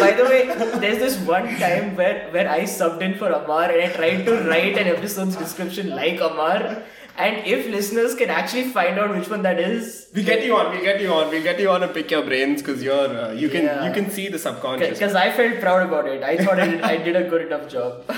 [0.00, 0.46] By the way,
[0.80, 4.42] there's this one time where, where I subbed in for Amar and I tried to
[4.48, 6.82] write an episode's description like Amar.
[7.16, 10.74] And if listeners can actually find out which one that is, We get you on.
[10.76, 11.30] We get you on.
[11.30, 13.86] We get you on and pick your brains because you're uh, you can Yeah.
[13.86, 14.98] you can see the subconscious.
[14.98, 16.24] because I felt proud about it.
[16.24, 18.02] I thought I did, I did a good enough job.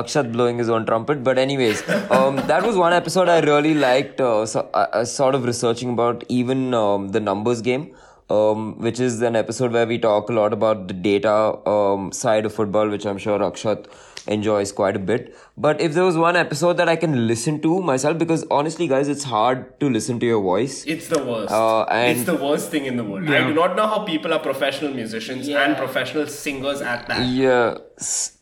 [0.00, 1.24] Akshat blowing his own trumpet.
[1.24, 4.20] But anyways, um, that was one episode I really liked.
[4.20, 7.94] Uh, so, uh, uh, sort of researching about even um, the numbers game,
[8.30, 11.34] um, which is an episode where we talk a lot about the data
[11.68, 13.86] um, side of football, which I'm sure Akshat
[14.26, 15.34] enjoys quite a bit.
[15.56, 19.08] But if there was one episode that I can listen to myself, because honestly, guys,
[19.08, 20.84] it's hard to listen to your voice.
[20.84, 21.50] It's the worst.
[21.52, 23.28] Uh, and- it's the worst thing in the world.
[23.30, 25.64] I do not know how people are professional musicians Yeah.
[25.64, 27.24] and professional singers at that.
[27.26, 27.78] Yeah.
[27.98, 28.36] S-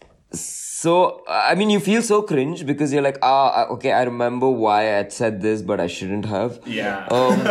[0.77, 4.99] So, I mean, you feel so cringe because you're like, ah, okay, I remember why
[4.99, 6.61] I said this, but I shouldn't have.
[6.67, 7.07] Yeah.
[7.11, 7.41] Um,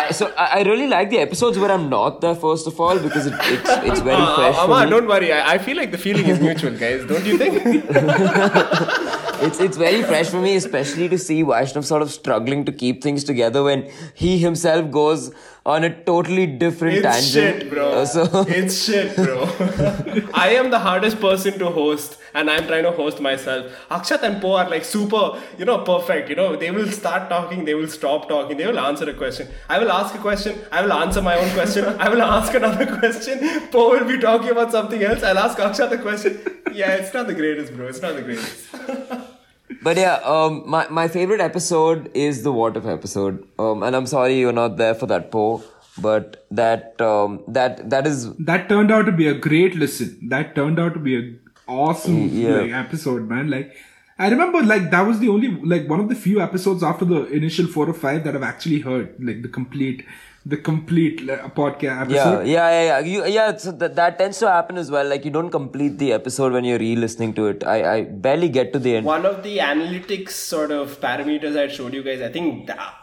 [0.00, 3.26] I, so I, really like the episodes where I'm not there first of all because
[3.26, 4.90] it, it's it's very Uh, fresh for Amar, me.
[4.90, 5.32] don't worry.
[5.32, 7.04] I, I feel like the feeling is mutual, guys.
[7.06, 7.84] Don't you think?
[9.40, 13.02] It's it's very fresh for me, especially to see Vaishnav sort of struggling to keep
[13.02, 13.84] things together when
[14.22, 15.30] he himself goes
[15.68, 17.16] on a totally different tangent.
[17.16, 17.62] it's tangent.
[17.62, 17.88] shit, bro.
[17.92, 19.42] Uh, so it's shit, bro.
[20.44, 23.66] I am the hardest person to host, and I'm trying to host myself.
[23.90, 25.22] Akshat and Po are like super,
[25.58, 26.30] you know, perfect.
[26.30, 29.48] You know, they will start talking, they will stop talking, they will answer a question.
[29.68, 32.86] I will ask a question, I will answer my own question, I will ask another
[32.98, 33.68] question.
[33.70, 35.22] Po will be talking about something else.
[35.22, 36.40] I'll ask Akshat a question.
[36.72, 37.88] Yeah, it's not the greatest, bro.
[37.88, 39.34] It's not the greatest.
[39.82, 43.46] But yeah, um, my, my favorite episode is the What If episode.
[43.58, 45.62] Um, and I'm sorry you're not there for that Poe,
[45.98, 50.18] but that um, that that is that turned out to be a great listen.
[50.28, 51.34] That turned out to be a
[51.70, 52.60] awesome Yeah.
[52.60, 53.50] like, episode, man.
[53.50, 53.76] Like
[54.18, 57.26] I remember, like that was the only like one of the few episodes after the
[57.26, 60.04] initial four or five that I've actually heard, like the complete,
[60.52, 62.46] the complete like, podcast yeah episode.
[62.46, 63.56] yeah yeah yeah you, yeah.
[63.56, 65.06] So that, that tends to happen as well.
[65.06, 67.64] Like you don't complete the episode when you're re-listening to it.
[67.64, 69.06] I I barely get to the end.
[69.06, 72.94] One of the analytics sort of parameters I showed you guys, I think that,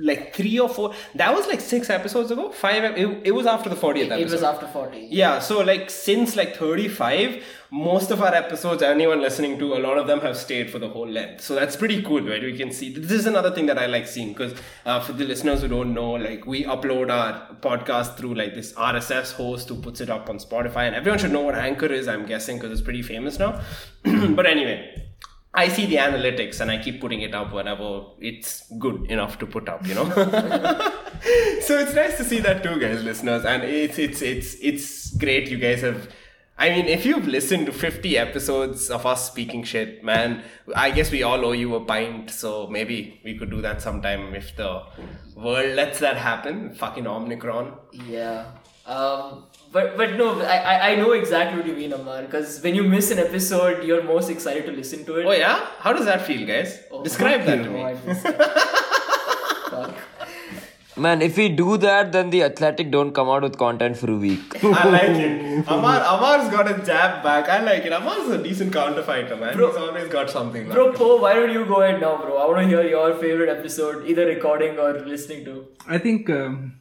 [0.00, 2.50] like three or four, that was like six episodes ago.
[2.50, 4.20] Five, it, it was after the 40th episode.
[4.20, 5.08] It was after 40.
[5.10, 9.98] Yeah, so like since like 35, most of our episodes, anyone listening to, a lot
[9.98, 11.42] of them have stayed for the whole length.
[11.42, 12.42] So that's pretty cool, right?
[12.42, 15.24] We can see this is another thing that I like seeing because uh, for the
[15.24, 19.76] listeners who don't know, like we upload our podcast through like this RSS host who
[19.76, 22.72] puts it up on Spotify, and everyone should know what Anchor is, I'm guessing, because
[22.72, 23.60] it's pretty famous now.
[24.02, 25.09] but anyway.
[25.52, 29.46] I see the analytics and I keep putting it up whenever it's good enough to
[29.46, 30.04] put up, you know.
[31.60, 35.48] so it's nice to see that too, guys, listeners, and it's it's it's it's great.
[35.48, 36.08] You guys have.
[36.56, 40.44] I mean, if you've listened to 50 episodes of us speaking shit, man,
[40.76, 42.30] I guess we all owe you a pint.
[42.30, 44.82] So maybe we could do that sometime if the
[45.34, 46.74] world lets that happen.
[46.74, 47.78] Fucking Omnicron.
[48.06, 48.52] Yeah.
[48.84, 52.22] Um, but but no, I, I I know exactly what you mean, Amar.
[52.22, 55.26] Because when you miss an episode, you're most excited to listen to it.
[55.26, 56.78] Oh yeah, how does that feel, guys?
[56.90, 57.82] Oh, Describe that to me.
[57.82, 58.26] I missed
[60.96, 64.16] Man, if we do that, then the Athletic don't come out with content for a
[64.16, 64.62] week.
[64.64, 65.64] I like it.
[65.74, 67.48] Amar, Amar's got a jab back.
[67.48, 67.92] I like it.
[67.92, 69.56] Amar's a decent counter fighter, man.
[69.56, 70.68] Bro- He's always got something.
[70.68, 70.98] Bro, like it.
[70.98, 72.36] Po, why don't you go ahead now, bro?
[72.36, 75.68] I want to hear your favorite episode, either recording or listening to.
[75.88, 76.74] I think um,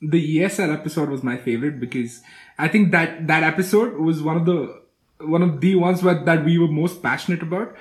[0.00, 2.22] the ESL episode was my favorite because
[2.58, 4.82] I think that that episode was one of the
[5.20, 7.74] one of the ones where, that we were most passionate about.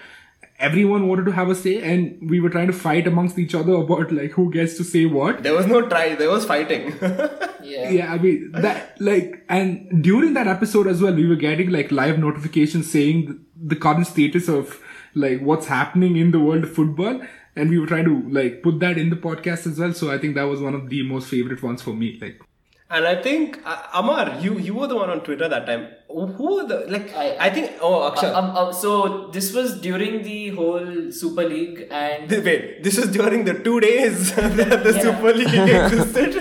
[0.57, 3.73] Everyone wanted to have a say, and we were trying to fight amongst each other
[3.73, 5.43] about like who gets to say what.
[5.43, 6.15] There was no try.
[6.15, 6.93] There was fighting.
[7.65, 7.89] Yeah.
[7.89, 11.91] Yeah, I mean that like, and during that episode as well, we were getting like
[11.91, 14.79] live notifications saying the, the current status of
[15.15, 17.21] like what's happening in the world of football,
[17.55, 19.93] and we were trying to like put that in the podcast as well.
[19.93, 22.17] So I think that was one of the most favorite ones for me.
[22.21, 22.41] Like,
[22.89, 25.87] and I think uh, Amar, you you were the one on Twitter that time.
[26.07, 27.13] Who were the like?
[27.15, 27.71] I, I- think.
[27.81, 28.33] Oh, Akshat.
[28.41, 33.43] Um, um, so this was during the whole Super League, and Wait, this was during
[33.43, 35.01] the two days that the Yeah.
[35.01, 36.35] Super League existed.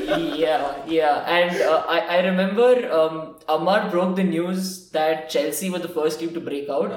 [0.45, 2.69] yeah, yeah, and uh, I I remember
[3.01, 6.93] um, Amar broke the news that Chelsea were the first team to break out,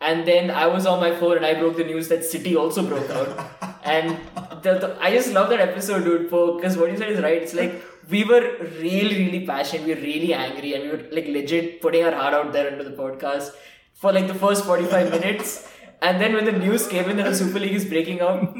[0.00, 2.86] and then I was on my phone and I broke the news that City also
[2.86, 4.16] broke out, and
[4.62, 6.24] the, the, I just love that episode, dude.
[6.30, 7.42] Because what you said is right.
[7.42, 11.26] It's like we were really, really passionate, we were really angry, and we were like
[11.26, 13.50] legit putting our heart out there into the podcast
[13.94, 15.68] for like the first forty five minutes.
[16.00, 18.54] And then when the news came in that the Super League is breaking out,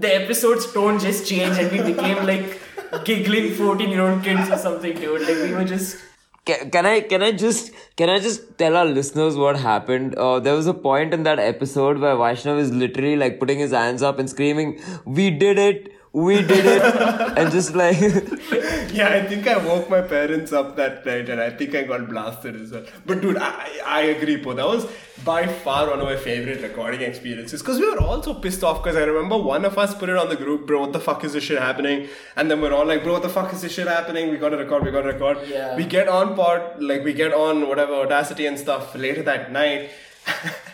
[0.00, 2.60] the episode's tone just changed and we became like
[3.04, 5.22] giggling 14 year old kids or something, dude.
[5.22, 6.02] Like we were just.
[6.46, 10.14] Can, can I can I just can I just tell our listeners what happened?
[10.14, 13.72] Uh, there was a point in that episode where Vaishnav is literally like putting his
[13.72, 15.92] hands up and screaming, "We did it!
[16.12, 16.82] We did it!"
[17.38, 17.98] and just like
[19.00, 22.08] yeah, I think I woke my parents up that night, and I think I got
[22.08, 22.86] blasted as well.
[23.04, 24.54] But dude, I, I agree, Po.
[24.54, 24.86] That was
[25.26, 28.82] by far one of my favorite recording experiences because we were all so pissed off.
[28.82, 30.80] Because I remember one of us put it on the group, bro.
[30.82, 32.08] What the fuck is this shit happening?
[32.36, 34.30] And then we're all like, bro, what the fuck is this shit happening?
[34.30, 34.84] We gotta record.
[34.84, 35.38] We gotta record.
[35.48, 35.76] Yeah.
[35.76, 39.90] We get on pod, like we get on whatever Audacity and stuff later that night.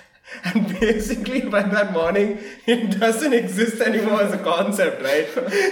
[0.87, 5.29] Basically, by that morning, it doesn't exist anymore as a concept, right?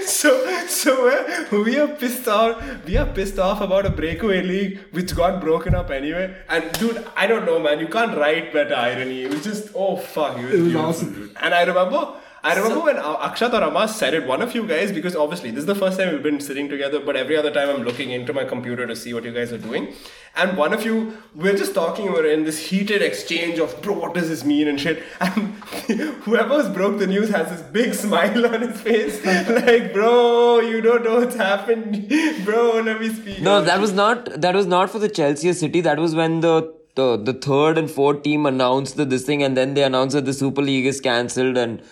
[0.06, 0.30] So,
[0.68, 2.62] so we're, we are pissed off.
[2.86, 6.36] We are pissed off about a breakaway league which got broken up anyway.
[6.48, 7.80] And dude, I don't know, man.
[7.80, 9.24] You can't write better irony.
[9.24, 10.38] It was just oh fuck.
[10.38, 11.12] It was, was awesome.
[11.12, 11.36] dude.
[11.40, 12.14] And I remember.
[12.42, 15.50] I remember when uh, Akshat or Amas said it, one of you guys, because obviously
[15.50, 18.10] this is the first time we've been sitting together, but every other time I'm looking
[18.10, 19.92] into my computer to see what you guys are doing.
[20.34, 24.14] And one of you, we're just talking, we're in this heated exchange of, bro, what
[24.14, 25.02] does this mean and shit.
[25.20, 25.54] And
[26.24, 31.04] whoever's broke the news has this big smile on his face, like, bro, you don't
[31.04, 32.08] know what's happened.
[32.44, 33.42] Bro, let me speak.
[33.42, 35.80] no, that was not that was not for the Chelsea City.
[35.80, 39.56] That was when the the, the third and fourth team announced the, this thing, and
[39.56, 41.82] then they announced that the Super League is cancelled, and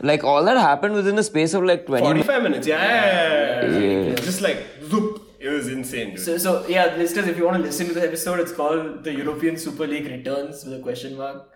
[0.00, 2.06] like all that happened within the space of like twenty.
[2.06, 2.26] minutes.
[2.26, 2.84] 45 minutes, yeah.
[2.84, 4.08] yeah, yeah, yeah.
[4.10, 4.14] Yeah.
[4.16, 5.22] Just like, zoop.
[5.38, 6.20] It was insane, dude.
[6.24, 9.12] So, so yeah, listeners, if you want to listen to the episode, it's called The
[9.14, 11.50] European Super League Returns with a question mark.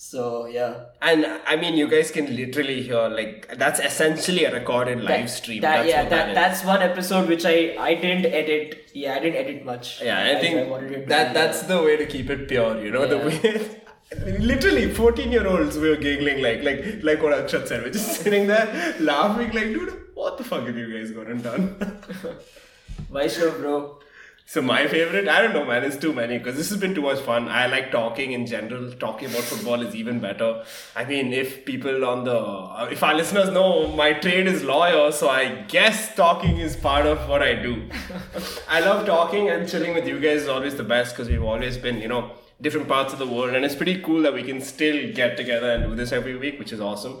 [0.00, 0.84] So, yeah.
[1.02, 5.60] And I mean, you guys can literally hear like that's essentially a recorded live stream.
[5.60, 6.64] That, that's yeah, what that, that is.
[6.64, 8.90] one episode which I I didn't edit.
[8.94, 10.00] Yeah, I didn't edit much.
[10.02, 12.80] yeah, I think wanted it to that that's the way to keep it pure.
[12.82, 13.26] You know the Yeah.
[13.26, 13.82] way.
[14.10, 17.82] Literally, fourteen-year-olds were giggling like like like what Akshat said.
[17.82, 21.42] We're just sitting there laughing like, dude, what the fuck have you guys gone and
[21.42, 21.76] done?
[23.12, 23.98] Vaishnav, bro.
[24.46, 25.84] So my favorite, I don't know, man.
[25.84, 27.48] It's too many because this has been too much fun.
[27.50, 28.90] I like talking in general.
[28.92, 30.64] Talking about football is even better.
[30.96, 35.12] I mean, if people on the, uh, if our listeners know, my trade is lawyer,
[35.12, 37.90] so I guess talking is part of what I do.
[38.70, 41.76] I love talking and chilling with you guys is always the best because we've always
[41.76, 44.60] been, you know, different parts of the world, and it's pretty cool that we can
[44.60, 47.18] still get together and do this every week, which is awesome.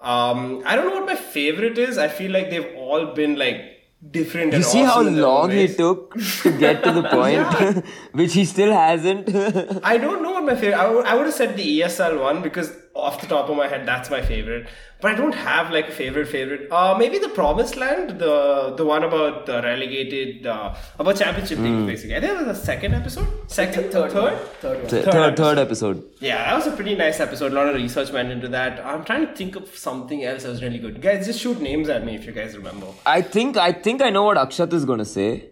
[0.00, 1.98] Um, I don't know what my favorite is.
[1.98, 4.54] I feel like they've all been like different.
[4.54, 8.44] You see how awesome own long he took to get to the point, which he
[8.46, 9.28] still hasn't.
[9.84, 10.78] I don't know what my favorite.
[10.78, 13.68] I would, I would have said the ESL one because off the top of my
[13.68, 14.66] head, that's my favorite.
[15.00, 16.70] But I don't have like a favorite favorite.
[16.70, 21.86] Uh, maybe the Promised Land, the the one about the relegated, uh, about championship teams
[21.86, 22.16] basically.
[22.16, 24.22] I think it was the second episode, second, Third, third.
[24.34, 24.36] one.
[24.60, 24.88] third one.
[24.88, 25.36] Third third, episode.
[25.44, 26.04] third episode.
[26.20, 27.52] Yeah, that was a pretty nice episode.
[27.52, 28.84] A lot of research went into that.
[28.84, 31.00] I'm trying to think of something else that was really good.
[31.00, 32.88] Guys, just shoot names at me if you guys remember.
[33.06, 35.50] I think I think I know what Akshat is gonna say.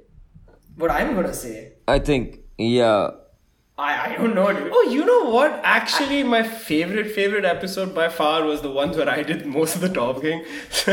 [0.76, 3.10] What I'm gonna say, I think yeah.
[3.78, 4.72] I I don't know, dude.
[4.72, 5.60] Oh, you know what?
[5.62, 9.80] Actually, my favorite favorite episode by far was the ones where I did most of
[9.82, 10.44] the talking.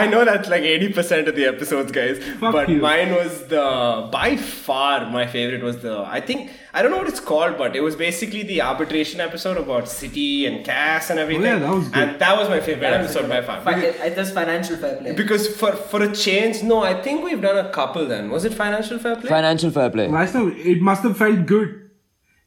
[0.00, 2.22] I know that's like eighty percent of the episodes, guys.
[2.22, 2.82] Fuck but you.
[2.82, 7.08] mine was the by far my favorite was the I think I don't know what
[7.08, 11.46] it's called, but it was basically the arbitration episode about City and CAS and everything.
[11.46, 12.02] Oh, that was good.
[12.02, 13.62] And that was my favorite episode by far.
[13.62, 15.12] Fi- it, it does financial fair play.
[15.12, 18.06] Because for for a change, no, I think we've done a couple.
[18.06, 19.30] Then was it financial fair play?
[19.30, 20.08] Financial fair play.
[20.08, 21.85] Vaishnav, it must have felt good.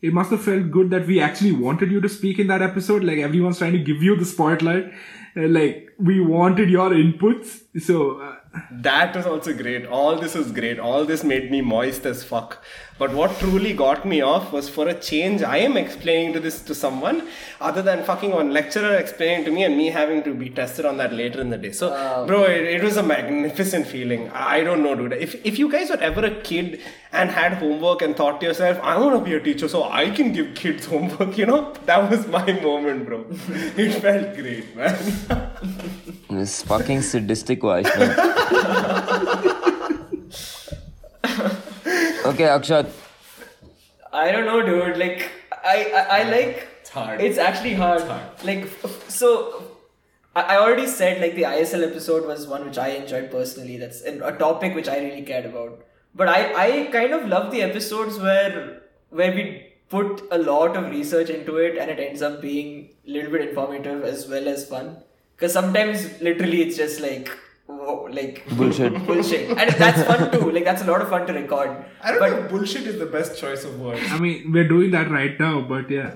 [0.02, 3.04] It must have felt good that we actually wanted you to speak in that episode.
[3.04, 4.94] Like everyone's trying to give you the spotlight.
[5.38, 7.62] Uh, like we wanted your inputs.
[7.82, 8.36] So uh,
[8.72, 9.86] That was also great.
[9.86, 10.80] All this was great.
[10.80, 12.64] All this made me moist as fuck.
[13.00, 16.62] But what truly got me off was for a change, I am explaining to this
[16.64, 17.30] to someone
[17.62, 20.98] other than fucking one lecturer explaining to me and me having to be tested on
[20.98, 21.72] that later in the day.
[21.72, 22.28] So, oh.
[22.28, 24.30] bro, it, it was a magnificent feeling.
[24.32, 25.14] I don't know, dude.
[25.14, 26.82] If, if you guys were ever a kid
[27.14, 30.10] and had homework and thought to yourself, I want to be a teacher so I
[30.10, 33.26] can give kids homework, you know, that was my moment, bro.
[33.32, 34.98] it felt great, man.
[36.30, 38.40] This fucking sadistic Vaishnav.
[42.30, 42.90] Okay, Akshat.
[44.12, 44.98] I don't know, dude.
[44.98, 46.68] Like, I, I, I like.
[46.82, 47.22] It's hard.
[47.22, 48.02] It's actually hard.
[48.02, 48.44] hard.
[48.44, 48.68] Like,
[49.08, 49.64] so.
[50.36, 53.78] I I already said like the ISL episode was one which I enjoyed personally.
[53.78, 55.86] That's a topic which I really cared about.
[56.14, 59.46] But I, I kind of love the episodes where where we
[59.90, 63.48] put a lot of research into it and it ends up being a little bit
[63.50, 64.98] informative as well as fun.
[65.36, 67.30] Because sometimes literally it's just like
[67.70, 68.94] whoa, like Bullshit.
[69.06, 70.52] bullshit, and that's fun too.
[70.52, 71.86] Like that's a lot of fun to record.
[72.02, 74.02] I don't but, know bullshit is the best choice of words.
[74.10, 76.16] I mean, we're doing that right now, but yeah.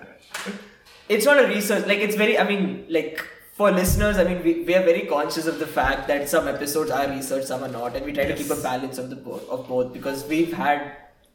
[1.09, 3.23] it's not a research like it's very i mean like
[3.57, 6.89] for listeners i mean we, we are very conscious of the fact that some episodes
[6.99, 9.47] are research some are not and we try to keep a balance of the both
[9.49, 10.85] of both because we've had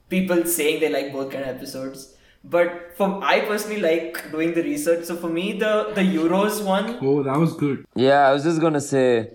[0.08, 2.06] people saying they like both kind of episodes
[2.44, 6.96] but for i personally like doing the research so for me the the euros one
[7.02, 7.84] Oh, that was good.
[7.94, 9.30] Yeah, I was just gonna say.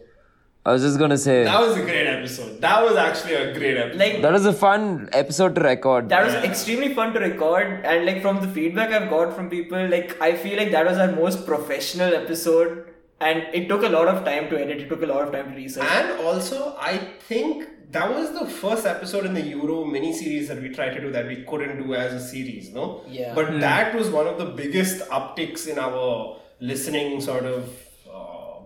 [0.65, 1.43] I was just gonna say.
[1.43, 2.61] That was a great episode.
[2.61, 3.99] That was actually a great episode.
[3.99, 6.07] like That was a fun episode to record.
[6.09, 9.87] that was extremely fun to record and like from the feedback i've got from people
[9.93, 14.07] like i feel like that was our most professional episode and it took a lot
[14.07, 16.97] of time to edit it took a lot of time to research And also, I
[17.29, 21.01] think that was the first episode in the Euro mini series that we tried to
[21.01, 23.03] do that we couldn't do as a series, no?
[23.07, 23.33] Yeah.
[23.35, 23.59] But hmm.
[23.59, 27.69] that was one of the biggest upticks in our listening sort of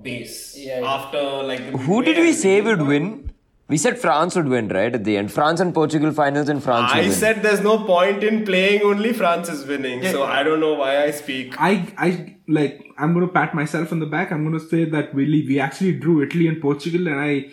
[0.04, 0.56] base.
[0.58, 0.94] Yeah, yeah.
[0.94, 1.62] After like.
[1.62, 3.32] Who did we say would win?
[3.70, 4.96] We said France would win, right?
[4.96, 7.12] At the end, France and Portugal finals, and France would I win.
[7.12, 8.82] said there's no point in playing.
[8.82, 10.04] Only France is winning.
[10.04, 11.56] So I don't know why I speak.
[11.60, 12.86] I, I like.
[12.98, 14.32] I'm gonna pat myself on the back.
[14.32, 17.48] I'm gonna say that really, we actually drew Italy and Portugal, and I,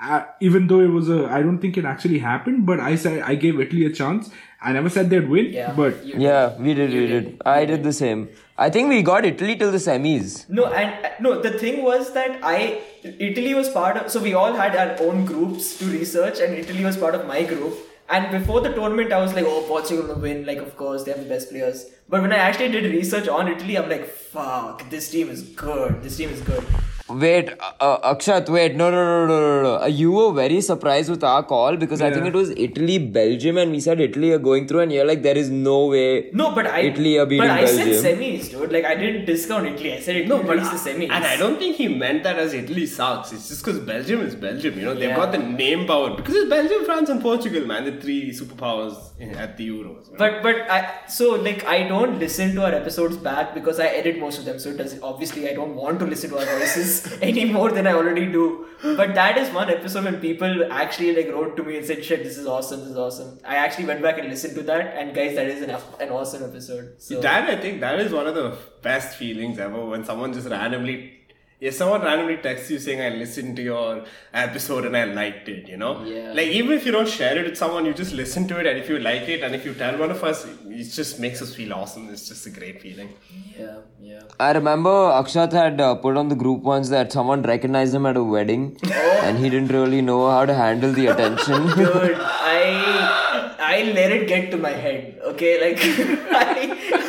[0.00, 3.22] uh, even though it was a, I don't think it actually happened, but I said
[3.22, 4.30] I gave Italy a chance.
[4.60, 7.40] I never said they'd win, yeah but yeah, we did, we did.
[7.46, 8.28] I did the same.
[8.64, 10.46] I think we got Italy till the semis.
[10.50, 14.34] No, and uh, no, the thing was that I Italy was part of so we
[14.34, 17.78] all had our own groups to research and Italy was part of my group.
[18.10, 21.12] And before the tournament I was like, oh Portugal will win, like of course they
[21.12, 21.86] have the best players.
[22.06, 26.02] But when I actually did research on Italy, I'm like, fuck, this team is good.
[26.02, 26.62] This team is good.
[27.10, 29.82] Wait, uh, uh, Akshat, wait, no, no, no, no, no, no.
[29.82, 33.58] Uh, You were very surprised with our call because I think it was Italy, Belgium,
[33.58, 36.30] and we said Italy are going through, and you're like, there is no way.
[36.32, 37.94] No, but I Italy are beating but I Belgium.
[37.94, 38.70] said semis, dude.
[38.70, 39.92] Like I didn't discount Italy.
[39.94, 41.10] I said Italy no, reached the semis.
[41.10, 43.32] And I don't think he meant that as Italy sucks.
[43.32, 44.78] It's just because Belgium is Belgium.
[44.78, 45.16] You know, they've Yeah.
[45.16, 46.14] got the name power.
[46.16, 47.84] Because it's Belgium, France, and Portugal, man.
[47.84, 50.06] The three superpowers in, at the Euros.
[50.06, 50.18] you know?
[50.18, 54.18] But but I so like I don't listen to our episodes back because I edit
[54.20, 54.58] most of them.
[54.60, 57.86] So it does obviously I don't want to listen to our voices any more than
[57.86, 58.66] I already do.
[58.82, 62.22] But that is one episode when people actually like wrote to me and said, "Shit,
[62.24, 62.80] this is awesome.
[62.80, 65.62] This is awesome." I actually went back and listened to that, and guys, that is
[65.62, 66.94] an an awesome episode.
[66.98, 70.48] So That I think that is one of the best feelings ever when someone just
[70.48, 71.19] randomly,
[71.60, 75.68] if someone randomly texts you saying I listened to your episode and I liked it,
[75.68, 76.32] you know, Yeah.
[76.38, 78.78] like even if you don't share it with someone, you just listen to it and
[78.78, 81.54] if you like it and if you tell one of us, it just makes us
[81.54, 82.08] feel awesome.
[82.14, 83.10] It's just a great feeling.
[83.58, 84.22] yeah, yeah.
[84.48, 88.16] I remember Akshat had uh, put on the group once that someone recognized him at
[88.16, 88.78] a wedding,
[89.26, 91.66] and he didn't really know how to handle the attention.
[91.76, 95.18] Dude, I I let it get to my head.
[95.32, 95.78] Okay, like
[96.32, 96.54] I,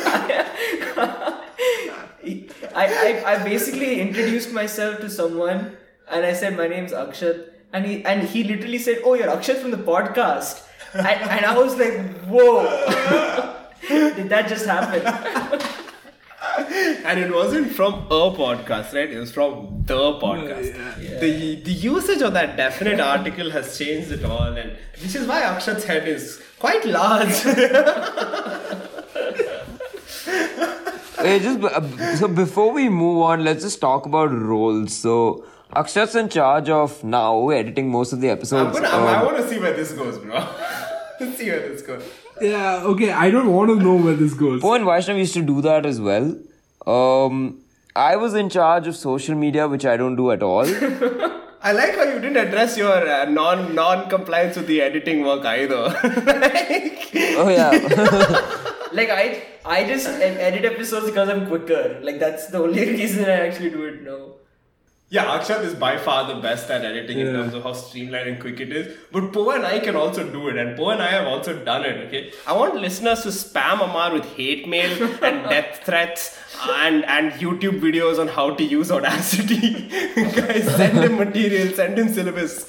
[0.06, 0.31] I,
[2.74, 5.76] I, I basically introduced myself to someone
[6.10, 9.60] and I said my name's Akshat and he and he literally said, "Oh, you're Akshat
[9.60, 12.64] from the podcast," and, and I was like, "Whoa,
[13.88, 15.02] did that just happen?"
[17.04, 19.10] And it wasn't from a podcast, right?
[19.10, 20.74] It was from the podcast.
[21.20, 25.42] The the usage of that definite article has changed it all, and which is why
[25.42, 27.42] Akshat's head is quite large.
[31.22, 34.94] Wait, just b- uh, so before we move on, let's just talk about roles.
[34.96, 35.44] So
[35.74, 38.78] Akshat's in charge of now editing most of the I'm episodes.
[38.80, 40.34] gonna, I Um, want to see where this goes, bro.
[41.20, 42.02] Let's see where this goes.
[42.40, 43.10] yeah, okay.
[43.12, 44.60] I don't want to know where this goes.
[44.60, 46.34] Poe and Vaishnav used to do that as well.
[46.86, 47.60] Um,
[47.94, 50.64] I was in charge of social media, which I don't do at all.
[51.64, 55.44] I like how you didn't address your uh, non non compliance with the editing work
[55.44, 55.82] either.
[56.32, 57.70] Like- oh yeah,
[58.92, 61.98] Like I I just edit episodes because I'm quicker.
[62.02, 64.20] Like that's the only reason I actually do it now.
[65.12, 68.40] Yeah, Akshat is by far the best at editing in terms of how streamlined and
[68.40, 68.96] quick it is.
[69.12, 71.84] But Poe and I can also do it, and Poe and I have also done
[71.84, 71.98] it.
[72.06, 77.32] Okay, I want listeners to spam Amar with hate mail and death threats and and
[77.32, 79.88] YouTube videos on how to use Audacity.
[80.38, 82.64] Guys, send him material, send him syllabus.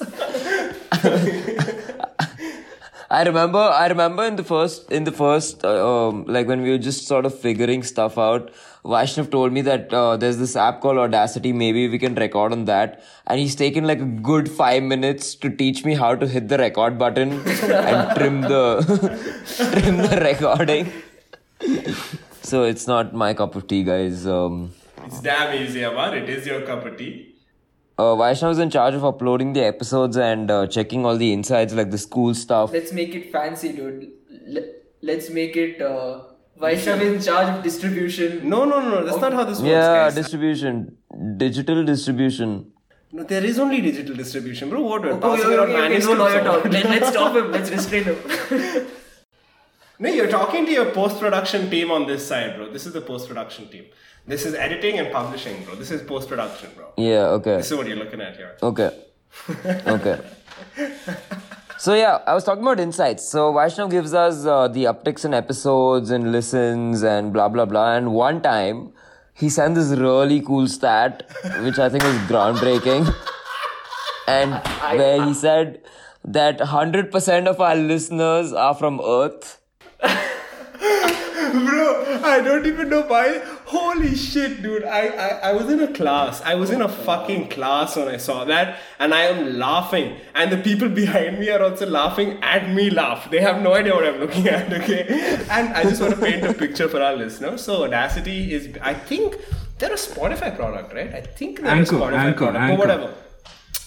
[3.14, 6.70] I remember, I remember in the first, in the first, uh, um, like when we
[6.70, 8.50] were just sort of figuring stuff out,
[8.84, 11.52] Vaishnav told me that uh, there's this app called Audacity.
[11.52, 13.04] Maybe we can record on that.
[13.26, 16.58] And he's taken like a good five minutes to teach me how to hit the
[16.58, 18.64] record button and trim the
[19.80, 20.92] trim the recording.
[22.42, 24.26] so it's not my cup of tea, guys.
[24.26, 24.72] Um,
[25.06, 26.16] It's damn easy, Amar.
[26.16, 27.33] It is your cup of tea.
[27.98, 31.74] Uh, Vaishnav is in charge of uploading the episodes and uh, checking all the insides,
[31.74, 32.72] like the school stuff.
[32.72, 34.10] Let's make it fancy, dude.
[34.56, 34.64] L-
[35.02, 35.80] let's make it.
[35.80, 36.20] Uh,
[36.60, 38.48] Vaishnav is in charge of distribution.
[38.48, 39.04] No, no, no.
[39.04, 40.14] That's not how this works, Yeah, guys.
[40.14, 40.96] distribution,
[41.36, 42.70] digital distribution.
[43.12, 44.80] no, there is only digital distribution, bro.
[44.82, 45.02] What?
[45.02, 46.64] We're Oh, passing okay, around okay, okay, no manuscripts lawyer or talk.
[46.64, 46.72] what?
[46.72, 47.52] Let, let's stop him.
[47.52, 48.86] Let's restrain him.
[49.98, 52.70] No, you're talking to your post production team on this side, bro.
[52.70, 53.84] This is the post production team.
[54.26, 55.76] This is editing and publishing, bro.
[55.76, 56.92] This is post production, bro.
[56.96, 57.58] Yeah, okay.
[57.58, 58.56] This is what you're looking at here.
[58.60, 58.90] Okay.
[59.86, 60.20] Okay.
[61.78, 63.28] so yeah, I was talking about insights.
[63.28, 67.94] So Vaishnav gives us uh, the upticks in episodes and listens and blah blah blah.
[67.94, 68.92] And one time,
[69.32, 71.28] he sent this really cool stat,
[71.62, 73.14] which I think was groundbreaking,
[74.26, 74.54] and
[74.98, 75.82] where he said
[76.24, 79.60] that hundred percent of our listeners are from Earth.
[82.24, 83.38] I don't even know why.
[83.66, 84.84] Holy shit, dude.
[84.84, 86.40] I, I, I was in a class.
[86.42, 90.16] I was in a fucking class when I saw that, and I am laughing.
[90.34, 93.30] And the people behind me are also laughing at me laugh.
[93.30, 95.04] They have no idea what I'm looking at, okay?
[95.50, 97.62] And I just want to paint a picture for our listeners.
[97.62, 99.36] So, Audacity is, I think,
[99.78, 101.12] they're a Spotify product, right?
[101.12, 102.76] I think they're Anchor, a Spotify Anchor, product, Anchor.
[102.76, 103.14] but whatever.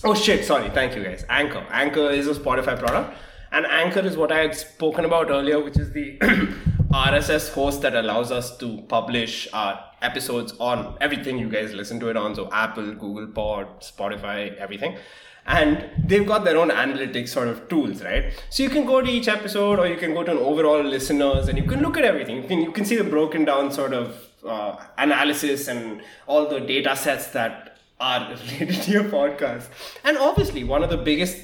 [0.03, 0.69] Oh shit, sorry.
[0.69, 1.25] Thank you guys.
[1.27, 1.65] Anchor.
[1.71, 3.17] Anchor is a Spotify product.
[3.51, 6.19] And Anchor is what I had spoken about earlier, which is the
[6.91, 12.09] RSS host that allows us to publish our episodes on everything you guys listen to
[12.09, 12.35] it on.
[12.35, 14.97] So Apple, Google Pod, Spotify, everything.
[15.45, 18.33] And they've got their own analytics sort of tools, right?
[18.49, 21.47] So you can go to each episode or you can go to an overall listeners
[21.47, 22.37] and you can look at everything.
[22.37, 26.59] You can, you can see the broken down sort of uh, analysis and all the
[26.59, 29.67] data sets that are related to your podcast.
[30.03, 31.37] And obviously, one of the biggest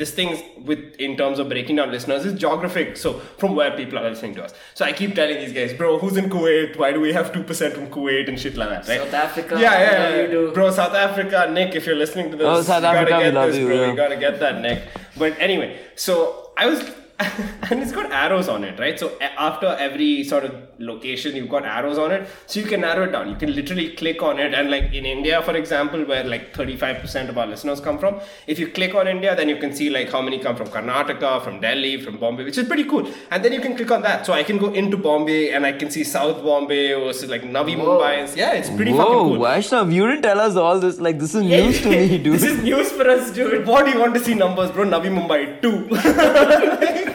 [0.00, 2.96] this things with in terms of breaking down listeners is geographic.
[2.96, 4.52] So from where people are listening to us.
[4.74, 6.76] So I keep telling these guys, bro, who's in Kuwait?
[6.82, 8.88] Why do we have two percent from Kuwait and shit like that?
[8.88, 9.00] Right?
[9.02, 10.52] South Africa, Yeah, yeah, yeah, do you do?
[10.52, 10.70] bro.
[10.70, 11.74] South Africa, Nick.
[11.80, 13.76] If you're listening to this, Oh, South you gotta Africa, get love this, you, bro.
[13.82, 13.90] yeah.
[13.90, 14.82] You gotta get that, Nick.
[15.18, 16.80] But anyway, so I was.
[17.70, 18.98] and it's got arrows on it, right?
[18.98, 23.04] So after every sort of location, you've got arrows on it, so you can narrow
[23.04, 23.28] it down.
[23.28, 27.28] You can literally click on it, and like in India, for example, where like 35%
[27.28, 30.10] of our listeners come from, if you click on India, then you can see like
[30.10, 33.10] how many come from Karnataka, from Delhi, from Bombay, which is pretty cool.
[33.30, 35.72] And then you can click on that, so I can go into Bombay and I
[35.72, 38.24] can see South Bombay versus like Navi Mumbai.
[38.24, 39.38] And, yeah, it's pretty fucking Whoa, cool.
[39.38, 41.00] Vaishnav, you didn't tell us all this.
[41.00, 42.34] Like this is news to me, dude.
[42.34, 43.66] this is news for us, dude.
[43.66, 44.84] What do you want to see numbers, bro?
[44.84, 47.00] Navi Mumbai 2.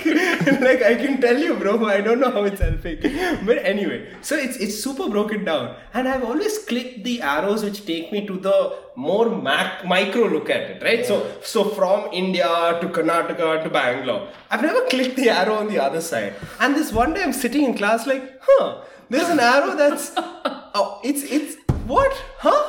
[0.62, 1.86] like, like, I can tell you, bro.
[1.86, 3.00] I don't know how it's helping.
[3.46, 5.76] But anyway, so it's it's super broken down.
[5.94, 10.50] And I've always clicked the arrows which take me to the more mac micro look
[10.50, 11.06] at it, right?
[11.06, 12.48] So so from India
[12.82, 14.28] to Karnataka to Bangalore.
[14.52, 16.36] I've never clicked the arrow on the other side.
[16.60, 21.00] And this one day I'm sitting in class like, huh, there's an arrow that's oh
[21.04, 22.14] it's it's what?
[22.40, 22.64] Huh?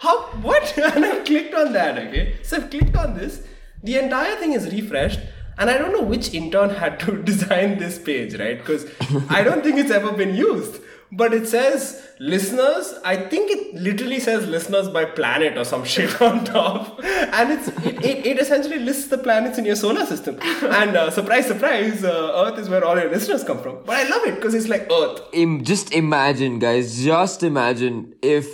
[0.00, 0.18] How
[0.48, 0.76] what?
[0.94, 2.36] and I clicked on that, okay?
[2.42, 3.42] So I've clicked on this.
[3.82, 5.20] The entire thing is refreshed.
[5.58, 8.58] And I don't know which intern had to design this page, right?
[8.58, 8.86] Because
[9.28, 10.80] I don't think it's ever been used.
[11.10, 12.94] But it says listeners.
[13.02, 17.00] I think it literally says listeners by planet or some shit on top.
[17.02, 17.68] And it's
[18.04, 20.38] it, it, essentially lists the planets in your solar system.
[20.42, 23.78] And uh, surprise, surprise, uh, Earth is where all your listeners come from.
[23.86, 25.22] But I love it because it's like Earth.
[25.32, 27.02] Im- just imagine, guys.
[27.02, 28.46] Just imagine if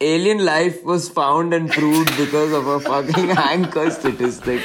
[0.00, 4.60] alien life was found and proved because of a fucking anchor statistic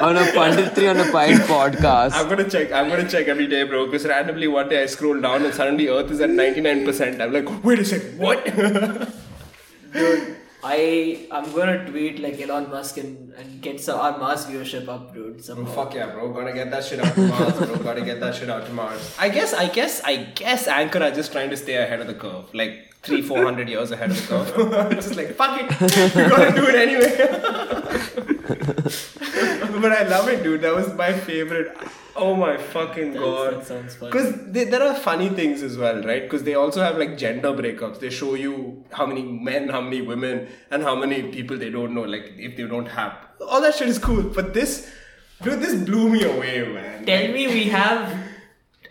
[0.00, 2.12] on a punditry on a pint podcast.
[2.14, 2.72] I'm gonna check.
[2.72, 3.86] I'm gonna check every day, bro.
[3.86, 7.20] Because randomly one day I scroll down and suddenly Earth is at 99%.
[7.20, 8.44] I'm like, wait a second, what?
[9.92, 14.88] Dude, I I'm gonna tweet like Elon Musk and, and get some our Mars viewership
[14.88, 15.42] up, dude.
[15.42, 15.70] Somehow.
[15.70, 16.32] Oh, fuck yeah, bro.
[16.32, 17.76] Gonna get that shit out to Mars, bro.
[17.76, 19.16] Gotta get that shit out to Mars.
[19.18, 22.14] I guess, I guess, I guess Anchor are just trying to stay ahead of the
[22.14, 22.52] curve.
[22.52, 24.92] Like three, four hundred years ahead of the curve.
[24.92, 25.68] it's just like, fuck it.
[26.14, 27.16] We gotta do it anyway.
[29.80, 30.62] but I love it, dude.
[30.62, 31.76] That was my favorite.
[32.16, 33.60] Oh my fucking god.
[33.60, 34.10] that sounds fun.
[34.10, 36.22] Because there are funny things as well, right?
[36.22, 38.00] Because they also have like gender breakups.
[38.00, 41.94] They show you how many men, how many women, and how many people they don't
[41.94, 42.02] know.
[42.02, 44.22] Like if they don't have all that shit is cool.
[44.22, 44.90] But this,
[45.42, 47.04] dude, this blew me away, man.
[47.06, 48.27] Tell me we have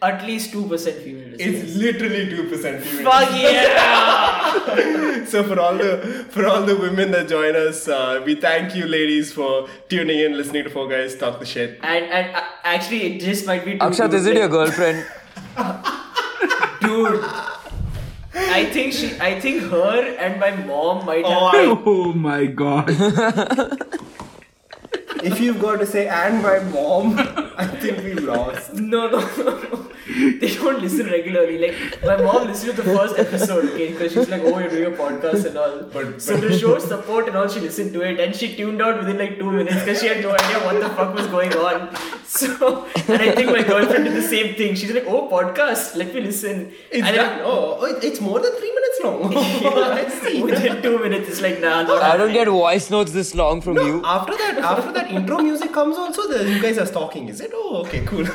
[0.01, 0.69] at least 2%
[1.03, 1.39] female listeners.
[1.39, 3.11] It's literally two percent female.
[3.11, 5.23] Fuck yeah!
[5.27, 8.85] So for all the for all the women that join us, uh, we thank you,
[8.87, 11.79] ladies, for tuning in, listening to four guys talk the shit.
[11.83, 13.73] and and uh, actually, it just might be.
[13.73, 15.05] Two Akshat, is it your girlfriend?
[16.81, 17.23] dude?
[18.33, 21.77] I think she, I think her and my mom might Oh, have.
[21.77, 22.87] I- Oh my god.
[25.23, 27.15] If you've got to say and my mom,
[27.57, 28.73] I think we lost.
[28.73, 29.87] No, no, no.
[30.41, 31.57] They don't listen regularly.
[31.57, 34.93] Like my mom listened to the first episode, okay, because she's like, "Oh, you're doing
[34.93, 38.19] a podcast and all." But- so to show support and all, she listened to it,
[38.25, 40.89] and she tuned out within like two minutes because she had no idea what the
[41.01, 41.89] fuck was going on.
[42.37, 44.75] So, and I think my girlfriend did the same thing.
[44.75, 47.39] She's like, "Oh, podcast, let me listen." It's and done.
[47.43, 49.33] Oh, it's more than three minutes long.
[49.69, 50.41] Oh, I see.
[50.43, 53.77] Within two minutes, it's like, nah, not I don't get voice notes this long from
[53.77, 54.03] you.
[54.05, 57.29] After that, after that intro music comes, also the you guys are stalking.
[57.29, 57.51] Is it?
[57.53, 58.25] Oh, okay, cool.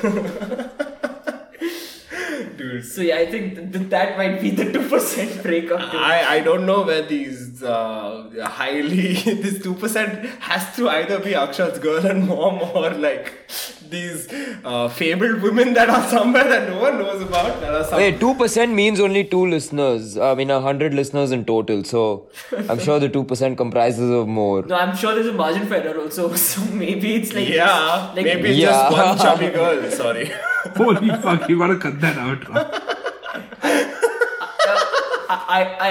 [2.62, 5.80] Dude, So yeah, I think th- th- that might be the two percent breakup.
[5.90, 6.00] thing.
[6.00, 8.28] I, I don't know where these uh,
[8.60, 9.12] highly
[9.44, 13.32] this two percent has to either be Akshat's girl and mom or like
[13.94, 14.28] these
[14.64, 17.60] uh, fabled women that are somewhere that no one knows about.
[17.60, 20.16] That are some, Wait, two percent means only two listeners.
[20.16, 21.84] I mean, a hundred listeners in total.
[21.84, 22.28] So
[22.68, 24.62] I'm sure the two percent comprises of more.
[24.62, 26.30] No, I'm sure there's a margin for error also.
[26.52, 28.70] So maybe it's like yeah, like, maybe it's Yeah.
[28.70, 29.90] just one chubby girl.
[29.90, 30.30] Sorry.
[30.76, 32.42] Holy fuck, you gotta cut that out.
[35.28, 35.90] I I.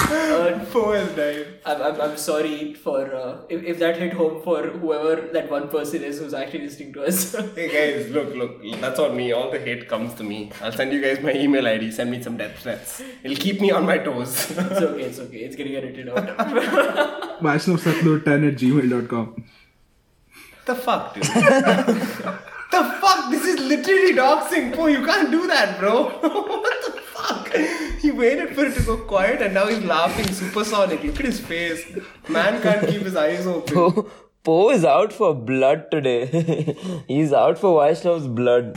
[0.00, 1.46] uh, Four has died.
[1.66, 5.68] I'm, I'm, I'm sorry for uh, if, if that hit home for whoever that one
[5.68, 7.34] person is who's actually listening to us.
[7.54, 9.32] Hey guys, look, look, that's on me.
[9.32, 10.50] All the hate comes to me.
[10.62, 11.90] I'll send you guys my email ID.
[11.90, 13.02] Send me some death threats.
[13.22, 14.50] It'll keep me on my toes.
[14.50, 15.38] it's okay, it's okay.
[15.38, 16.26] It's getting edited out.
[17.42, 19.44] Vaishnavsatlo10 at gmail.com.
[20.66, 22.38] the fuck, dude?
[22.72, 23.30] The fuck?
[23.30, 24.74] This is literally doxing.
[24.74, 26.04] Bro, you can't do that, bro.
[26.20, 27.54] what the fuck?
[28.00, 31.04] He waited for it to go quiet and now he's laughing supersonic.
[31.04, 31.84] Look at his face.
[32.28, 33.74] Man can't keep his eyes open.
[33.74, 34.10] Po,
[34.42, 36.26] po is out for blood today.
[37.08, 38.76] He's out for Vaishnav's blood.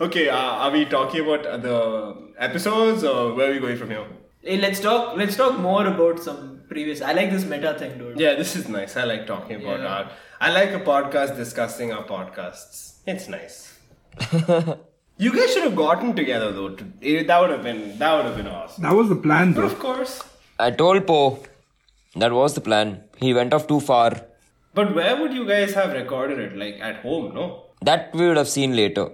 [0.00, 4.04] Okay, uh, are we talking about the episodes or where are we going from here?
[4.42, 5.16] hey, let's talk.
[5.16, 7.00] Let's talk more about some previous.
[7.00, 8.20] I like this meta thing, dude.
[8.20, 8.96] Yeah, this is nice.
[8.96, 9.94] I like talking about Yeah.
[9.94, 10.10] our.
[10.40, 12.93] I like a podcast discussing our podcasts.
[13.06, 13.78] It's nice.
[15.18, 16.70] you guys should have gotten together though.
[16.76, 18.82] To, eh, that would have been that would have been awesome.
[18.84, 19.66] That was the plan, But though.
[19.66, 20.22] of course.
[20.58, 21.40] I told Po
[22.16, 23.02] that was the plan.
[23.18, 24.12] He went off too far.
[24.72, 26.56] But where would you guys have recorded it?
[26.56, 27.64] Like at home, no?
[27.82, 29.08] That we would have seen later.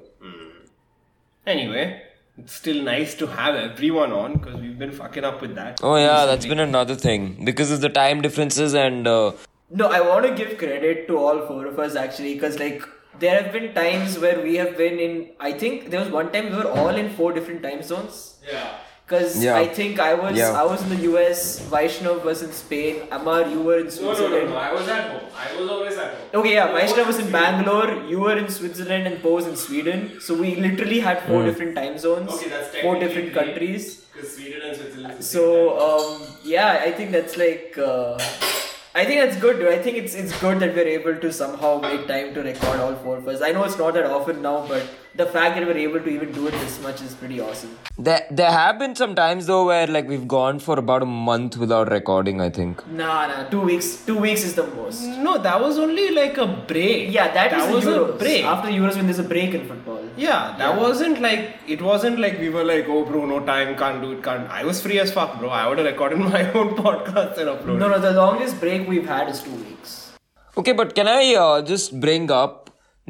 [1.46, 2.02] Anyway,
[2.38, 5.80] it's still nice to have everyone on because we've been fucking up with that.
[5.82, 9.32] Oh yeah, that's been another thing because of the time differences and uh,
[9.70, 12.82] No, I want to give credit to all four of us actually, because like
[13.18, 15.30] there have been times where we have been in.
[15.38, 18.36] I think there was one time we were all in four different time zones.
[18.52, 18.70] Yeah.
[19.04, 19.56] Because Yeah.
[19.60, 20.52] I think I was Yeah.
[20.58, 21.40] I was in the US,
[21.70, 24.34] Vaishnav was in Spain, Amar you were in Switzerland.
[24.34, 24.56] No, no, no.
[24.56, 25.24] I was at home.
[25.44, 26.28] I was always at home.
[26.40, 30.04] Okay, yeah, Vaishnav was in Bangalore, you were in Switzerland, and Po was in Sweden.
[30.20, 33.40] So we literally had four different time zones, Okay, that's four different three.
[33.40, 33.88] countries.
[34.12, 35.24] Because Sweden and Switzerland.
[35.24, 35.42] So
[35.88, 38.16] um, yeah, I think that's like uh,
[38.92, 39.64] I think that's good.
[39.68, 42.94] I think it's it's good that we're able to somehow make time to record all
[42.96, 43.40] four of us.
[43.40, 46.32] I know it's not that often now, but the fact that we're able to even
[46.32, 47.70] do it this much is pretty awesome.
[47.98, 51.56] there there have been some times though where like we've gone for about a month
[51.56, 52.40] without recording.
[52.40, 52.86] I think.
[53.00, 53.88] Nah, nah, two weeks.
[54.06, 55.02] Two weeks is the most.
[55.26, 57.12] No, that was only like a break.
[57.12, 58.44] Yeah, that, that was, was the a break.
[58.44, 60.02] After Euros, when there's a break in football.
[60.16, 64.00] Yeah, that wasn't like it wasn't like we were like, oh bro, no time, can't
[64.02, 64.48] do it, can't.
[64.48, 65.48] I was free as fuck, bro.
[65.48, 67.78] I would have recorded my own podcast and uploaded.
[67.78, 70.12] No, no, the longest break we've had is two weeks.
[70.56, 72.59] Okay, but can I uh, just bring up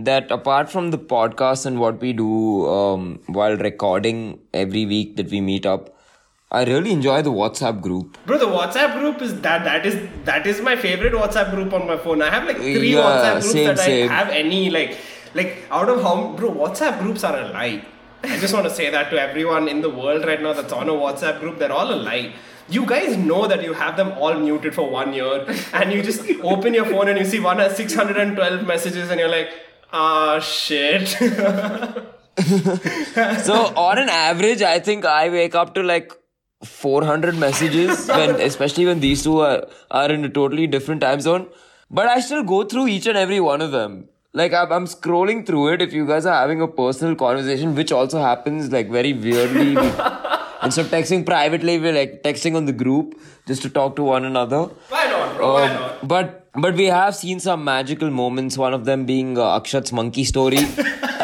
[0.04, 5.30] that apart from the podcast and what we do um, while recording every week that
[5.30, 5.96] we meet up,
[6.52, 8.18] I really enjoy the WhatsApp group.
[8.26, 11.86] Bro, the WhatsApp group is that that is that is my favorite WhatsApp group on
[11.86, 12.22] my phone.
[12.22, 14.10] I have like three Yeah, WhatsApp groups same, that same.
[14.10, 14.96] I have any like
[15.34, 17.84] like out of how bro WhatsApp groups are a lie.
[18.24, 20.88] I just want to say that to everyone in the world right now that's on
[20.88, 22.32] a WhatsApp group, they're all a lie.
[22.68, 26.28] You guys know that you have them all muted for one year, and you just
[26.42, 29.50] open your phone and you see one has 612 messages, and you're like,
[29.92, 31.16] ah shit.
[33.44, 36.12] So on an average, I think I wake up to like
[36.64, 41.48] 400 messages when, especially when these two are, are in a totally different time zone.
[41.90, 44.08] but I still go through each and every one of them.
[44.32, 45.82] Like I'm, I'm scrolling through it.
[45.82, 49.74] If you guys are having a personal conversation, which also happens like very weirdly,
[50.62, 54.24] we, so texting privately, we're like texting on the group just to talk to one
[54.24, 54.64] another.
[54.88, 55.54] Why not, bro?
[55.54, 56.08] Why Um, not?
[56.08, 58.58] but but we have seen some magical moments.
[58.58, 60.58] One of them being uh, Akshat's monkey story.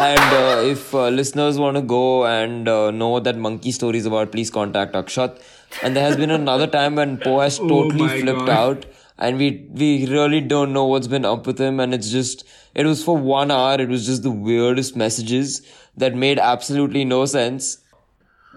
[0.07, 3.99] and uh, if uh, listeners want to go and uh, know what that monkey story
[3.99, 5.41] is about, please contact Akshat.
[5.83, 8.59] And there has been another time when Po has Oh totally my flipped God.
[8.61, 8.87] out,
[9.19, 11.81] and we we really don't know what's been up with him.
[11.81, 13.81] And it's just it was for one hour.
[13.81, 15.61] It was just the weirdest messages
[15.97, 17.79] that made absolutely no sense.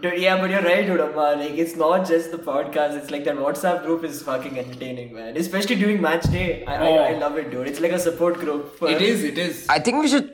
[0.02, 2.95] Dude, yeah, but you're right, dude, Like, it's not just the podcast.
[2.97, 5.36] It's like that WhatsApp group is fucking entertaining, man.
[5.36, 6.64] Especially during match day.
[6.66, 6.95] I, Oh.
[6.97, 7.68] I, I love it, dude.
[7.68, 8.78] It's like a support group.
[8.78, 9.66] For, It is, it is.
[9.70, 10.30] I think we should.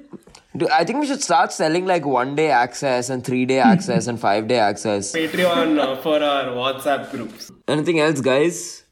[0.55, 4.05] do- I think we should start selling like one day access and three day access
[4.07, 5.11] and five day access.
[5.19, 7.51] Patreon uh, for our WhatsApp groups.
[7.67, 8.83] Anything else, guys?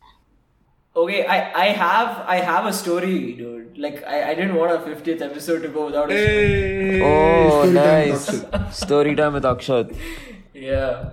[0.95, 3.77] Okay, I, I have I have a story, dude.
[3.77, 6.99] Like, I, I didn't want our 50th episode to go without a story.
[6.99, 8.29] Hey, Oh, story nice.
[8.29, 8.73] Akshat.
[8.73, 9.95] Story time with Akshat.
[10.53, 11.09] Yeah.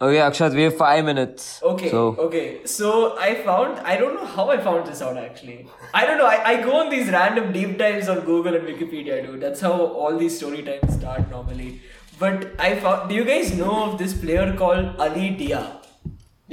[0.00, 1.62] Okay, Akshat, we have five minutes.
[1.62, 2.64] Okay, So, okay.
[2.64, 5.66] So I found, I don't know how I found this out actually.
[5.94, 6.26] I don't know.
[6.26, 9.40] I, I go on these random deep dives on Google and Wikipedia, dude.
[9.40, 11.80] That's how all these story times start normally.
[12.18, 15.78] But I found, do you guys know of this player called Ali Dia?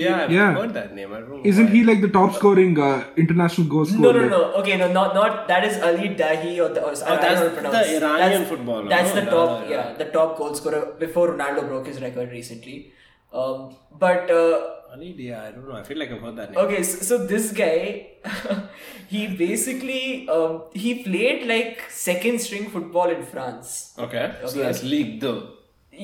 [0.04, 0.52] Yeah, I've Yeah.
[0.58, 1.14] heard that name.
[1.16, 1.42] I don't know.
[1.52, 1.72] Isn't why.
[1.76, 2.92] he like the top scoring uh,
[3.24, 4.26] international goal No, scorer?
[4.34, 4.42] no, no.
[4.62, 6.84] Okay, no, not not that is Ali Daei or the.
[6.90, 7.88] Or, I- I that's don't know how to pronounce.
[7.90, 9.22] the Iranian That's- footballer, That's no?
[9.22, 9.98] the top, Yeah, yeah, yeah.
[10.04, 12.78] the top goal scorer before Ronaldo broke his record recently.
[13.42, 13.76] Um,
[14.06, 14.60] but uh,
[14.94, 15.76] Ali Dia, I don't know.
[15.80, 16.60] I feel like I've heard that name.
[16.66, 18.08] Okay, so, so this guy,
[19.08, 23.94] he basically um, he played like second string football in France.
[24.08, 24.32] Okay.
[24.42, 24.62] So Okay.
[24.64, 25.36] that's League Two.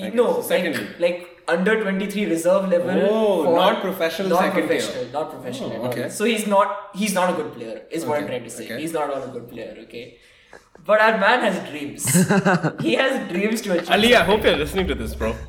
[0.03, 0.47] I no, guess.
[0.47, 1.01] second like, league.
[1.05, 3.01] like under twenty three reserve level.
[3.09, 4.67] Oh, not professional Not second tier.
[4.67, 5.71] professional, not professional.
[5.73, 6.09] Oh, okay.
[6.09, 7.81] So he's not he's not a good player.
[7.91, 8.65] Is what I'm trying to say.
[8.65, 8.79] okay.
[8.81, 9.75] He's not a good player.
[9.83, 10.17] Okay.
[10.85, 12.05] But our man has dreams.
[12.81, 13.89] he has dreams to achieve.
[13.91, 15.35] Ali, I hope you're listening to this, bro.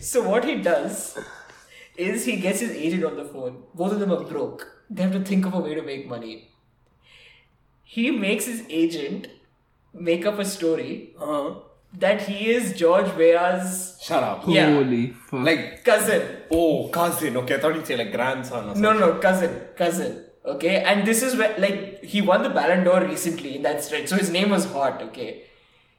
[0.00, 1.18] So what he does
[1.96, 3.62] is he gets his agent on the phone.
[3.74, 4.66] Both of them are broke.
[4.90, 6.50] They have to think of a way to make money.
[7.82, 9.28] He makes his agent
[9.92, 11.54] make up a story Uh-huh.
[11.98, 14.44] That he is George Weah's Shut up.
[14.46, 14.74] Yeah.
[14.74, 15.40] Holy fuck.
[15.44, 16.22] Like, cousin.
[16.50, 17.36] oh, cousin.
[17.38, 18.82] Okay, I thought you'd say like grandson or something.
[18.82, 20.24] No, no, no, cousin, cousin.
[20.44, 24.08] Okay, and this is where like he won the Ballon d'Or recently in that stretch,
[24.08, 25.00] so his name was hot.
[25.00, 25.44] Okay,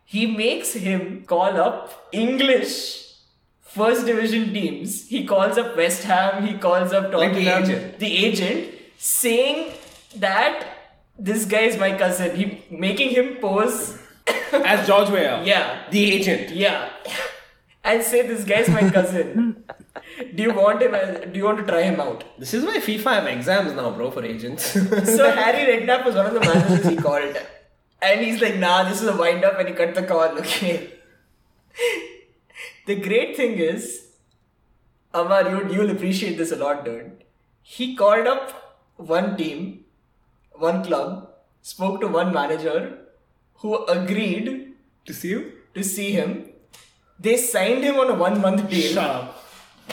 [0.03, 3.13] he makes him call up English
[3.61, 5.07] first division teams.
[5.07, 6.45] He calls up West Ham.
[6.45, 7.97] He calls up Like the agent.
[7.99, 9.73] the agent, saying
[10.17, 10.67] that
[11.17, 12.35] this guy is my cousin.
[12.35, 13.97] He making him pose.
[14.53, 15.43] As George Weah.
[15.43, 15.83] Yeah.
[15.91, 16.49] The agent.
[16.51, 16.89] Yeah,
[17.83, 19.63] and say this guy's my cousin.
[20.35, 20.95] Do you want him?
[20.95, 22.23] as- Do you want to try him out?
[22.39, 24.71] This is why FIFA have exams now, bro, for agents.
[25.17, 27.37] So Harry Redknapp was one of the managers he called.
[28.01, 30.91] And he's like, nah, this is a wind up and he cut the call, okay.
[32.85, 34.07] the great thing is,
[35.13, 37.23] Amar, you, you'll appreciate this a lot, dude.
[37.61, 39.85] He called up one team,
[40.53, 41.29] one club,
[41.61, 42.99] spoke to one manager
[43.57, 44.73] who agreed
[45.05, 45.51] to see you?
[45.75, 46.49] to see him.
[47.19, 48.93] They signed him on a one month deal.
[48.93, 49.43] Shut up.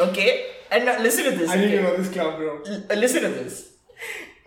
[0.01, 0.47] Okay?
[0.71, 1.51] And now listen to this.
[1.51, 1.83] I didn't okay?
[1.83, 2.63] know this club, bro.
[2.67, 3.73] L- uh, listen to this.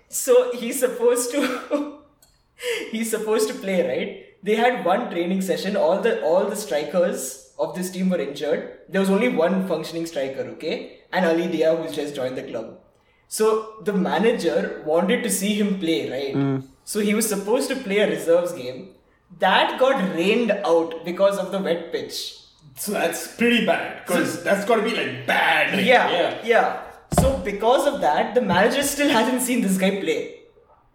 [0.09, 1.99] So he's supposed to
[2.91, 4.25] he's supposed to play, right?
[4.43, 5.75] They had one training session.
[5.75, 8.79] All the all the strikers of this team were injured.
[8.89, 10.99] There was only one functioning striker, okay?
[11.11, 12.79] And Ali Dia who's just joined the club.
[13.27, 16.33] So the manager wanted to see him play, right?
[16.33, 16.57] Hmm.
[16.83, 18.94] So he was supposed to play a reserves game.
[19.39, 22.37] That got rained out because of the wet pitch.
[22.77, 24.05] So that's pretty bad.
[24.05, 25.73] Because that's got to be like bad.
[25.73, 25.85] rain.
[25.85, 26.81] Yeah, yeah,
[27.19, 30.39] So because of that, the manager still hasn't seen this guy play.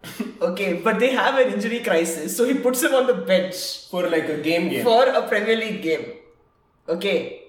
[0.40, 4.08] okay, but they have an injury crisis, so he puts him on the bench For
[4.08, 4.82] like a game game.
[4.84, 6.06] for a Premier League game.
[6.88, 7.42] Okay.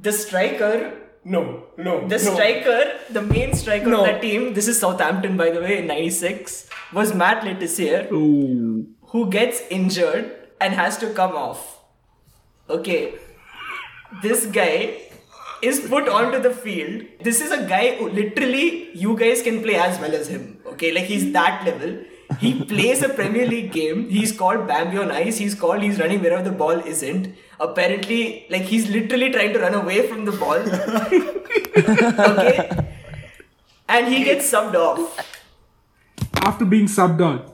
[0.00, 2.08] The striker, no, no.
[2.08, 2.34] the no.
[2.34, 4.00] striker, the main striker No.
[4.00, 8.08] of that team, this is Southampton by the way, in 96, was Matt Le Tissier,
[8.10, 8.84] Oh.
[9.12, 11.80] Who gets injured and has to come off.
[12.68, 13.14] Okay.
[14.22, 15.02] This guy
[15.62, 17.02] is put onto the field.
[17.20, 20.58] This is a guy who literally you guys can play as well as him.
[20.66, 21.98] Okay, like he's that level.
[22.40, 24.08] He plays a Premier League game.
[24.08, 25.36] He's called Bambi on ice.
[25.36, 25.82] He's called.
[25.82, 27.34] He's running wherever the ball isn't.
[27.60, 30.56] Apparently, like he's literally trying to run away from the ball.
[32.30, 32.88] okay,
[33.88, 35.18] and he gets subbed off.
[36.36, 37.51] After being subbed out.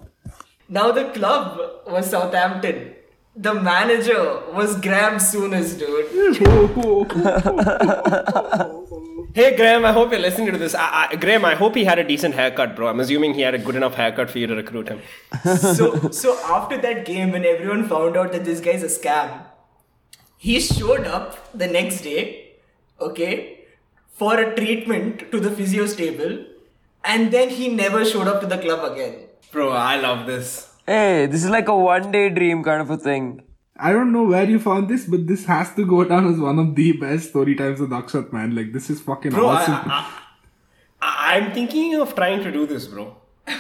[0.69, 2.95] Now the club was Southampton.
[3.35, 6.09] The manager was Graham Souness, dude.
[9.35, 10.75] Hey Graham, I hope you're listening to this.
[10.75, 12.89] I, I, Graham, I hope he had a decent haircut, bro.
[12.89, 15.01] I'm assuming he had a good enough haircut for you to recruit him.
[15.59, 19.43] so so after that game when everyone found out that this guy's a scam
[20.39, 22.55] he showed up the next day
[23.01, 23.67] okay
[24.09, 26.45] for a treatment to the physio stable
[27.05, 30.71] and then he never showed up to the club again Bro, I love this.
[30.87, 33.43] Hey, this is like a one day dream kind of a thing.
[33.77, 36.59] I don't know where you found this, but this has to go down as one
[36.59, 38.55] of the best story times of Akshat, man.
[38.55, 39.75] Like, this is fucking Bro, awesome.
[39.75, 40.21] I,
[41.01, 43.17] I, I'm thinking of trying to do this, bro.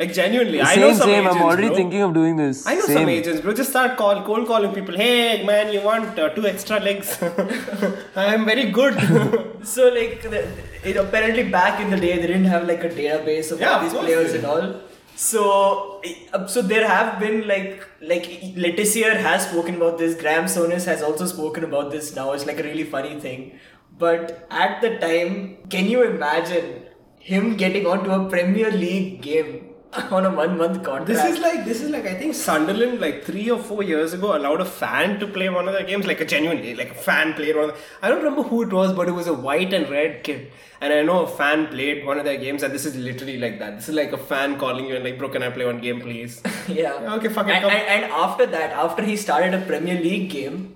[0.00, 1.24] Like genuinely, I know some same.
[1.24, 1.76] agents, I'm already bro.
[1.76, 2.64] thinking of doing this.
[2.68, 2.98] I know same.
[2.98, 3.52] some agents, bro.
[3.52, 4.96] Just start call, cold calling people.
[4.96, 7.20] Hey, man, you want uh, two extra legs?
[8.14, 8.94] I'm very good.
[9.64, 10.48] so like the,
[10.84, 13.80] it, apparently back in the day they didn't have like a database of Yeah, all
[13.82, 14.80] these course players they and all
[15.20, 16.00] so
[16.32, 18.26] uh, so there have been like like
[18.64, 20.14] Le Tissier has spoken about this.
[20.20, 22.14] Graham Souness has also spoken about this.
[22.14, 23.58] Now it's like a really funny thing.
[23.98, 26.84] But at the time can you imagine
[27.18, 29.67] him getting onto a Premier League game
[30.10, 33.24] on a one month contract This is like this is like I think Sunderland like
[33.24, 36.20] three or four years ago allowed a fan to play one of their games like
[36.20, 37.70] a genuinely like a fan played one.
[37.70, 40.22] Of the, I don't remember who it was, but it was a white and red
[40.24, 43.38] kid, and I know a fan played one of their games, and this is literally
[43.38, 43.76] like that.
[43.76, 46.02] This is like a fan calling you and like, bro, can I play one game,
[46.02, 46.42] please?
[46.68, 50.74] yeah okay, fuck it, and, and after that after he started a Premier League game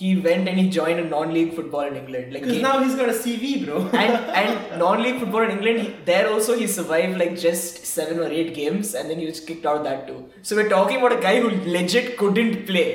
[0.00, 2.94] he went and he joined a non-league football in England like Because he- now he's
[3.00, 3.78] got a CV, bro.
[4.02, 8.28] and and non-league football in England, he, there also he survived like just seven or
[8.40, 10.20] eight games, and then he was kicked out of that too.
[10.42, 12.88] So we're talking about a guy who legit couldn't play.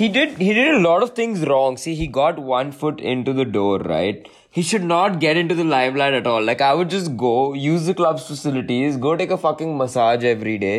[0.00, 1.76] He did he did a lot of things wrong.
[1.84, 4.28] See, he got one foot into the door, right?
[4.58, 6.42] He should not get into the limelight at all.
[6.50, 10.56] Like I would just go, use the club's facilities, go take a fucking massage every
[10.58, 10.76] day,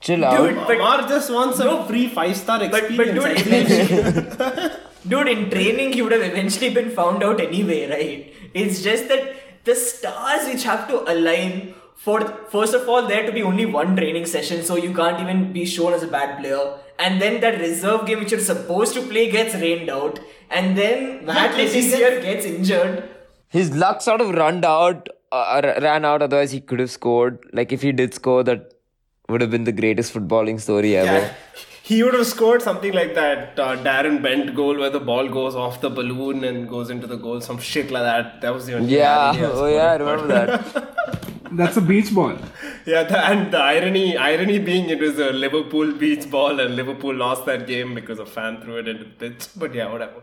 [0.00, 0.38] chill out.
[0.46, 3.24] Dude, but- Amar just wants a free five star But but experience.
[3.24, 3.70] dude, I think.
[3.70, 4.70] eventually,
[5.08, 8.34] dude, in training he would have eventually been found out anyway, right?
[8.54, 13.32] It's just that the stars which have to align for first of all there to
[13.32, 16.78] be only one training session, so you can't even be shown as a bad player.
[16.98, 20.18] And then that reserve game which you're supposed to play gets rained out,
[20.50, 23.08] and then Matt Le Tissier gets injured.
[23.48, 26.22] His luck sort of ran out, uh, ran out.
[26.22, 27.38] Otherwise, he could have scored.
[27.52, 28.72] Like if he did score, that
[29.28, 31.18] would have been the greatest footballing story ever.
[31.26, 31.34] Yeah.
[31.92, 35.54] He would have scored something like that uh, Darren Bent goal where the ball goes
[35.54, 38.40] off the balloon and goes into the goal, some shit like that.
[38.40, 41.52] That was the only Yeah, oh yeah, I remember that.
[41.60, 42.38] That's a beach ball.
[42.86, 47.14] Yeah, the, and the irony, irony being it was a Liverpool beach ball and Liverpool
[47.14, 49.48] lost that game because a fan threw it into the pitch.
[49.56, 50.22] But yeah, whatever.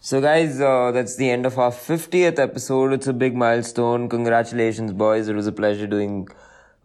[0.00, 2.94] So, guys, uh, that's the end of our 50th episode.
[2.94, 4.08] It's a big milestone.
[4.08, 5.28] Congratulations, boys.
[5.28, 6.28] It was a pleasure doing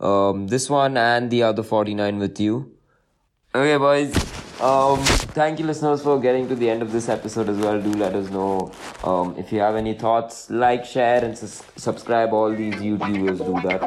[0.01, 2.73] um, this one and the other 49 with you.
[3.55, 4.13] Okay, boys.
[4.61, 4.99] Um,
[5.33, 7.81] thank you, listeners, for getting to the end of this episode as well.
[7.81, 8.71] Do let us know
[9.03, 10.49] um, if you have any thoughts.
[10.51, 12.31] Like, share, and sus- subscribe.
[12.33, 13.81] All these YouTubers do that.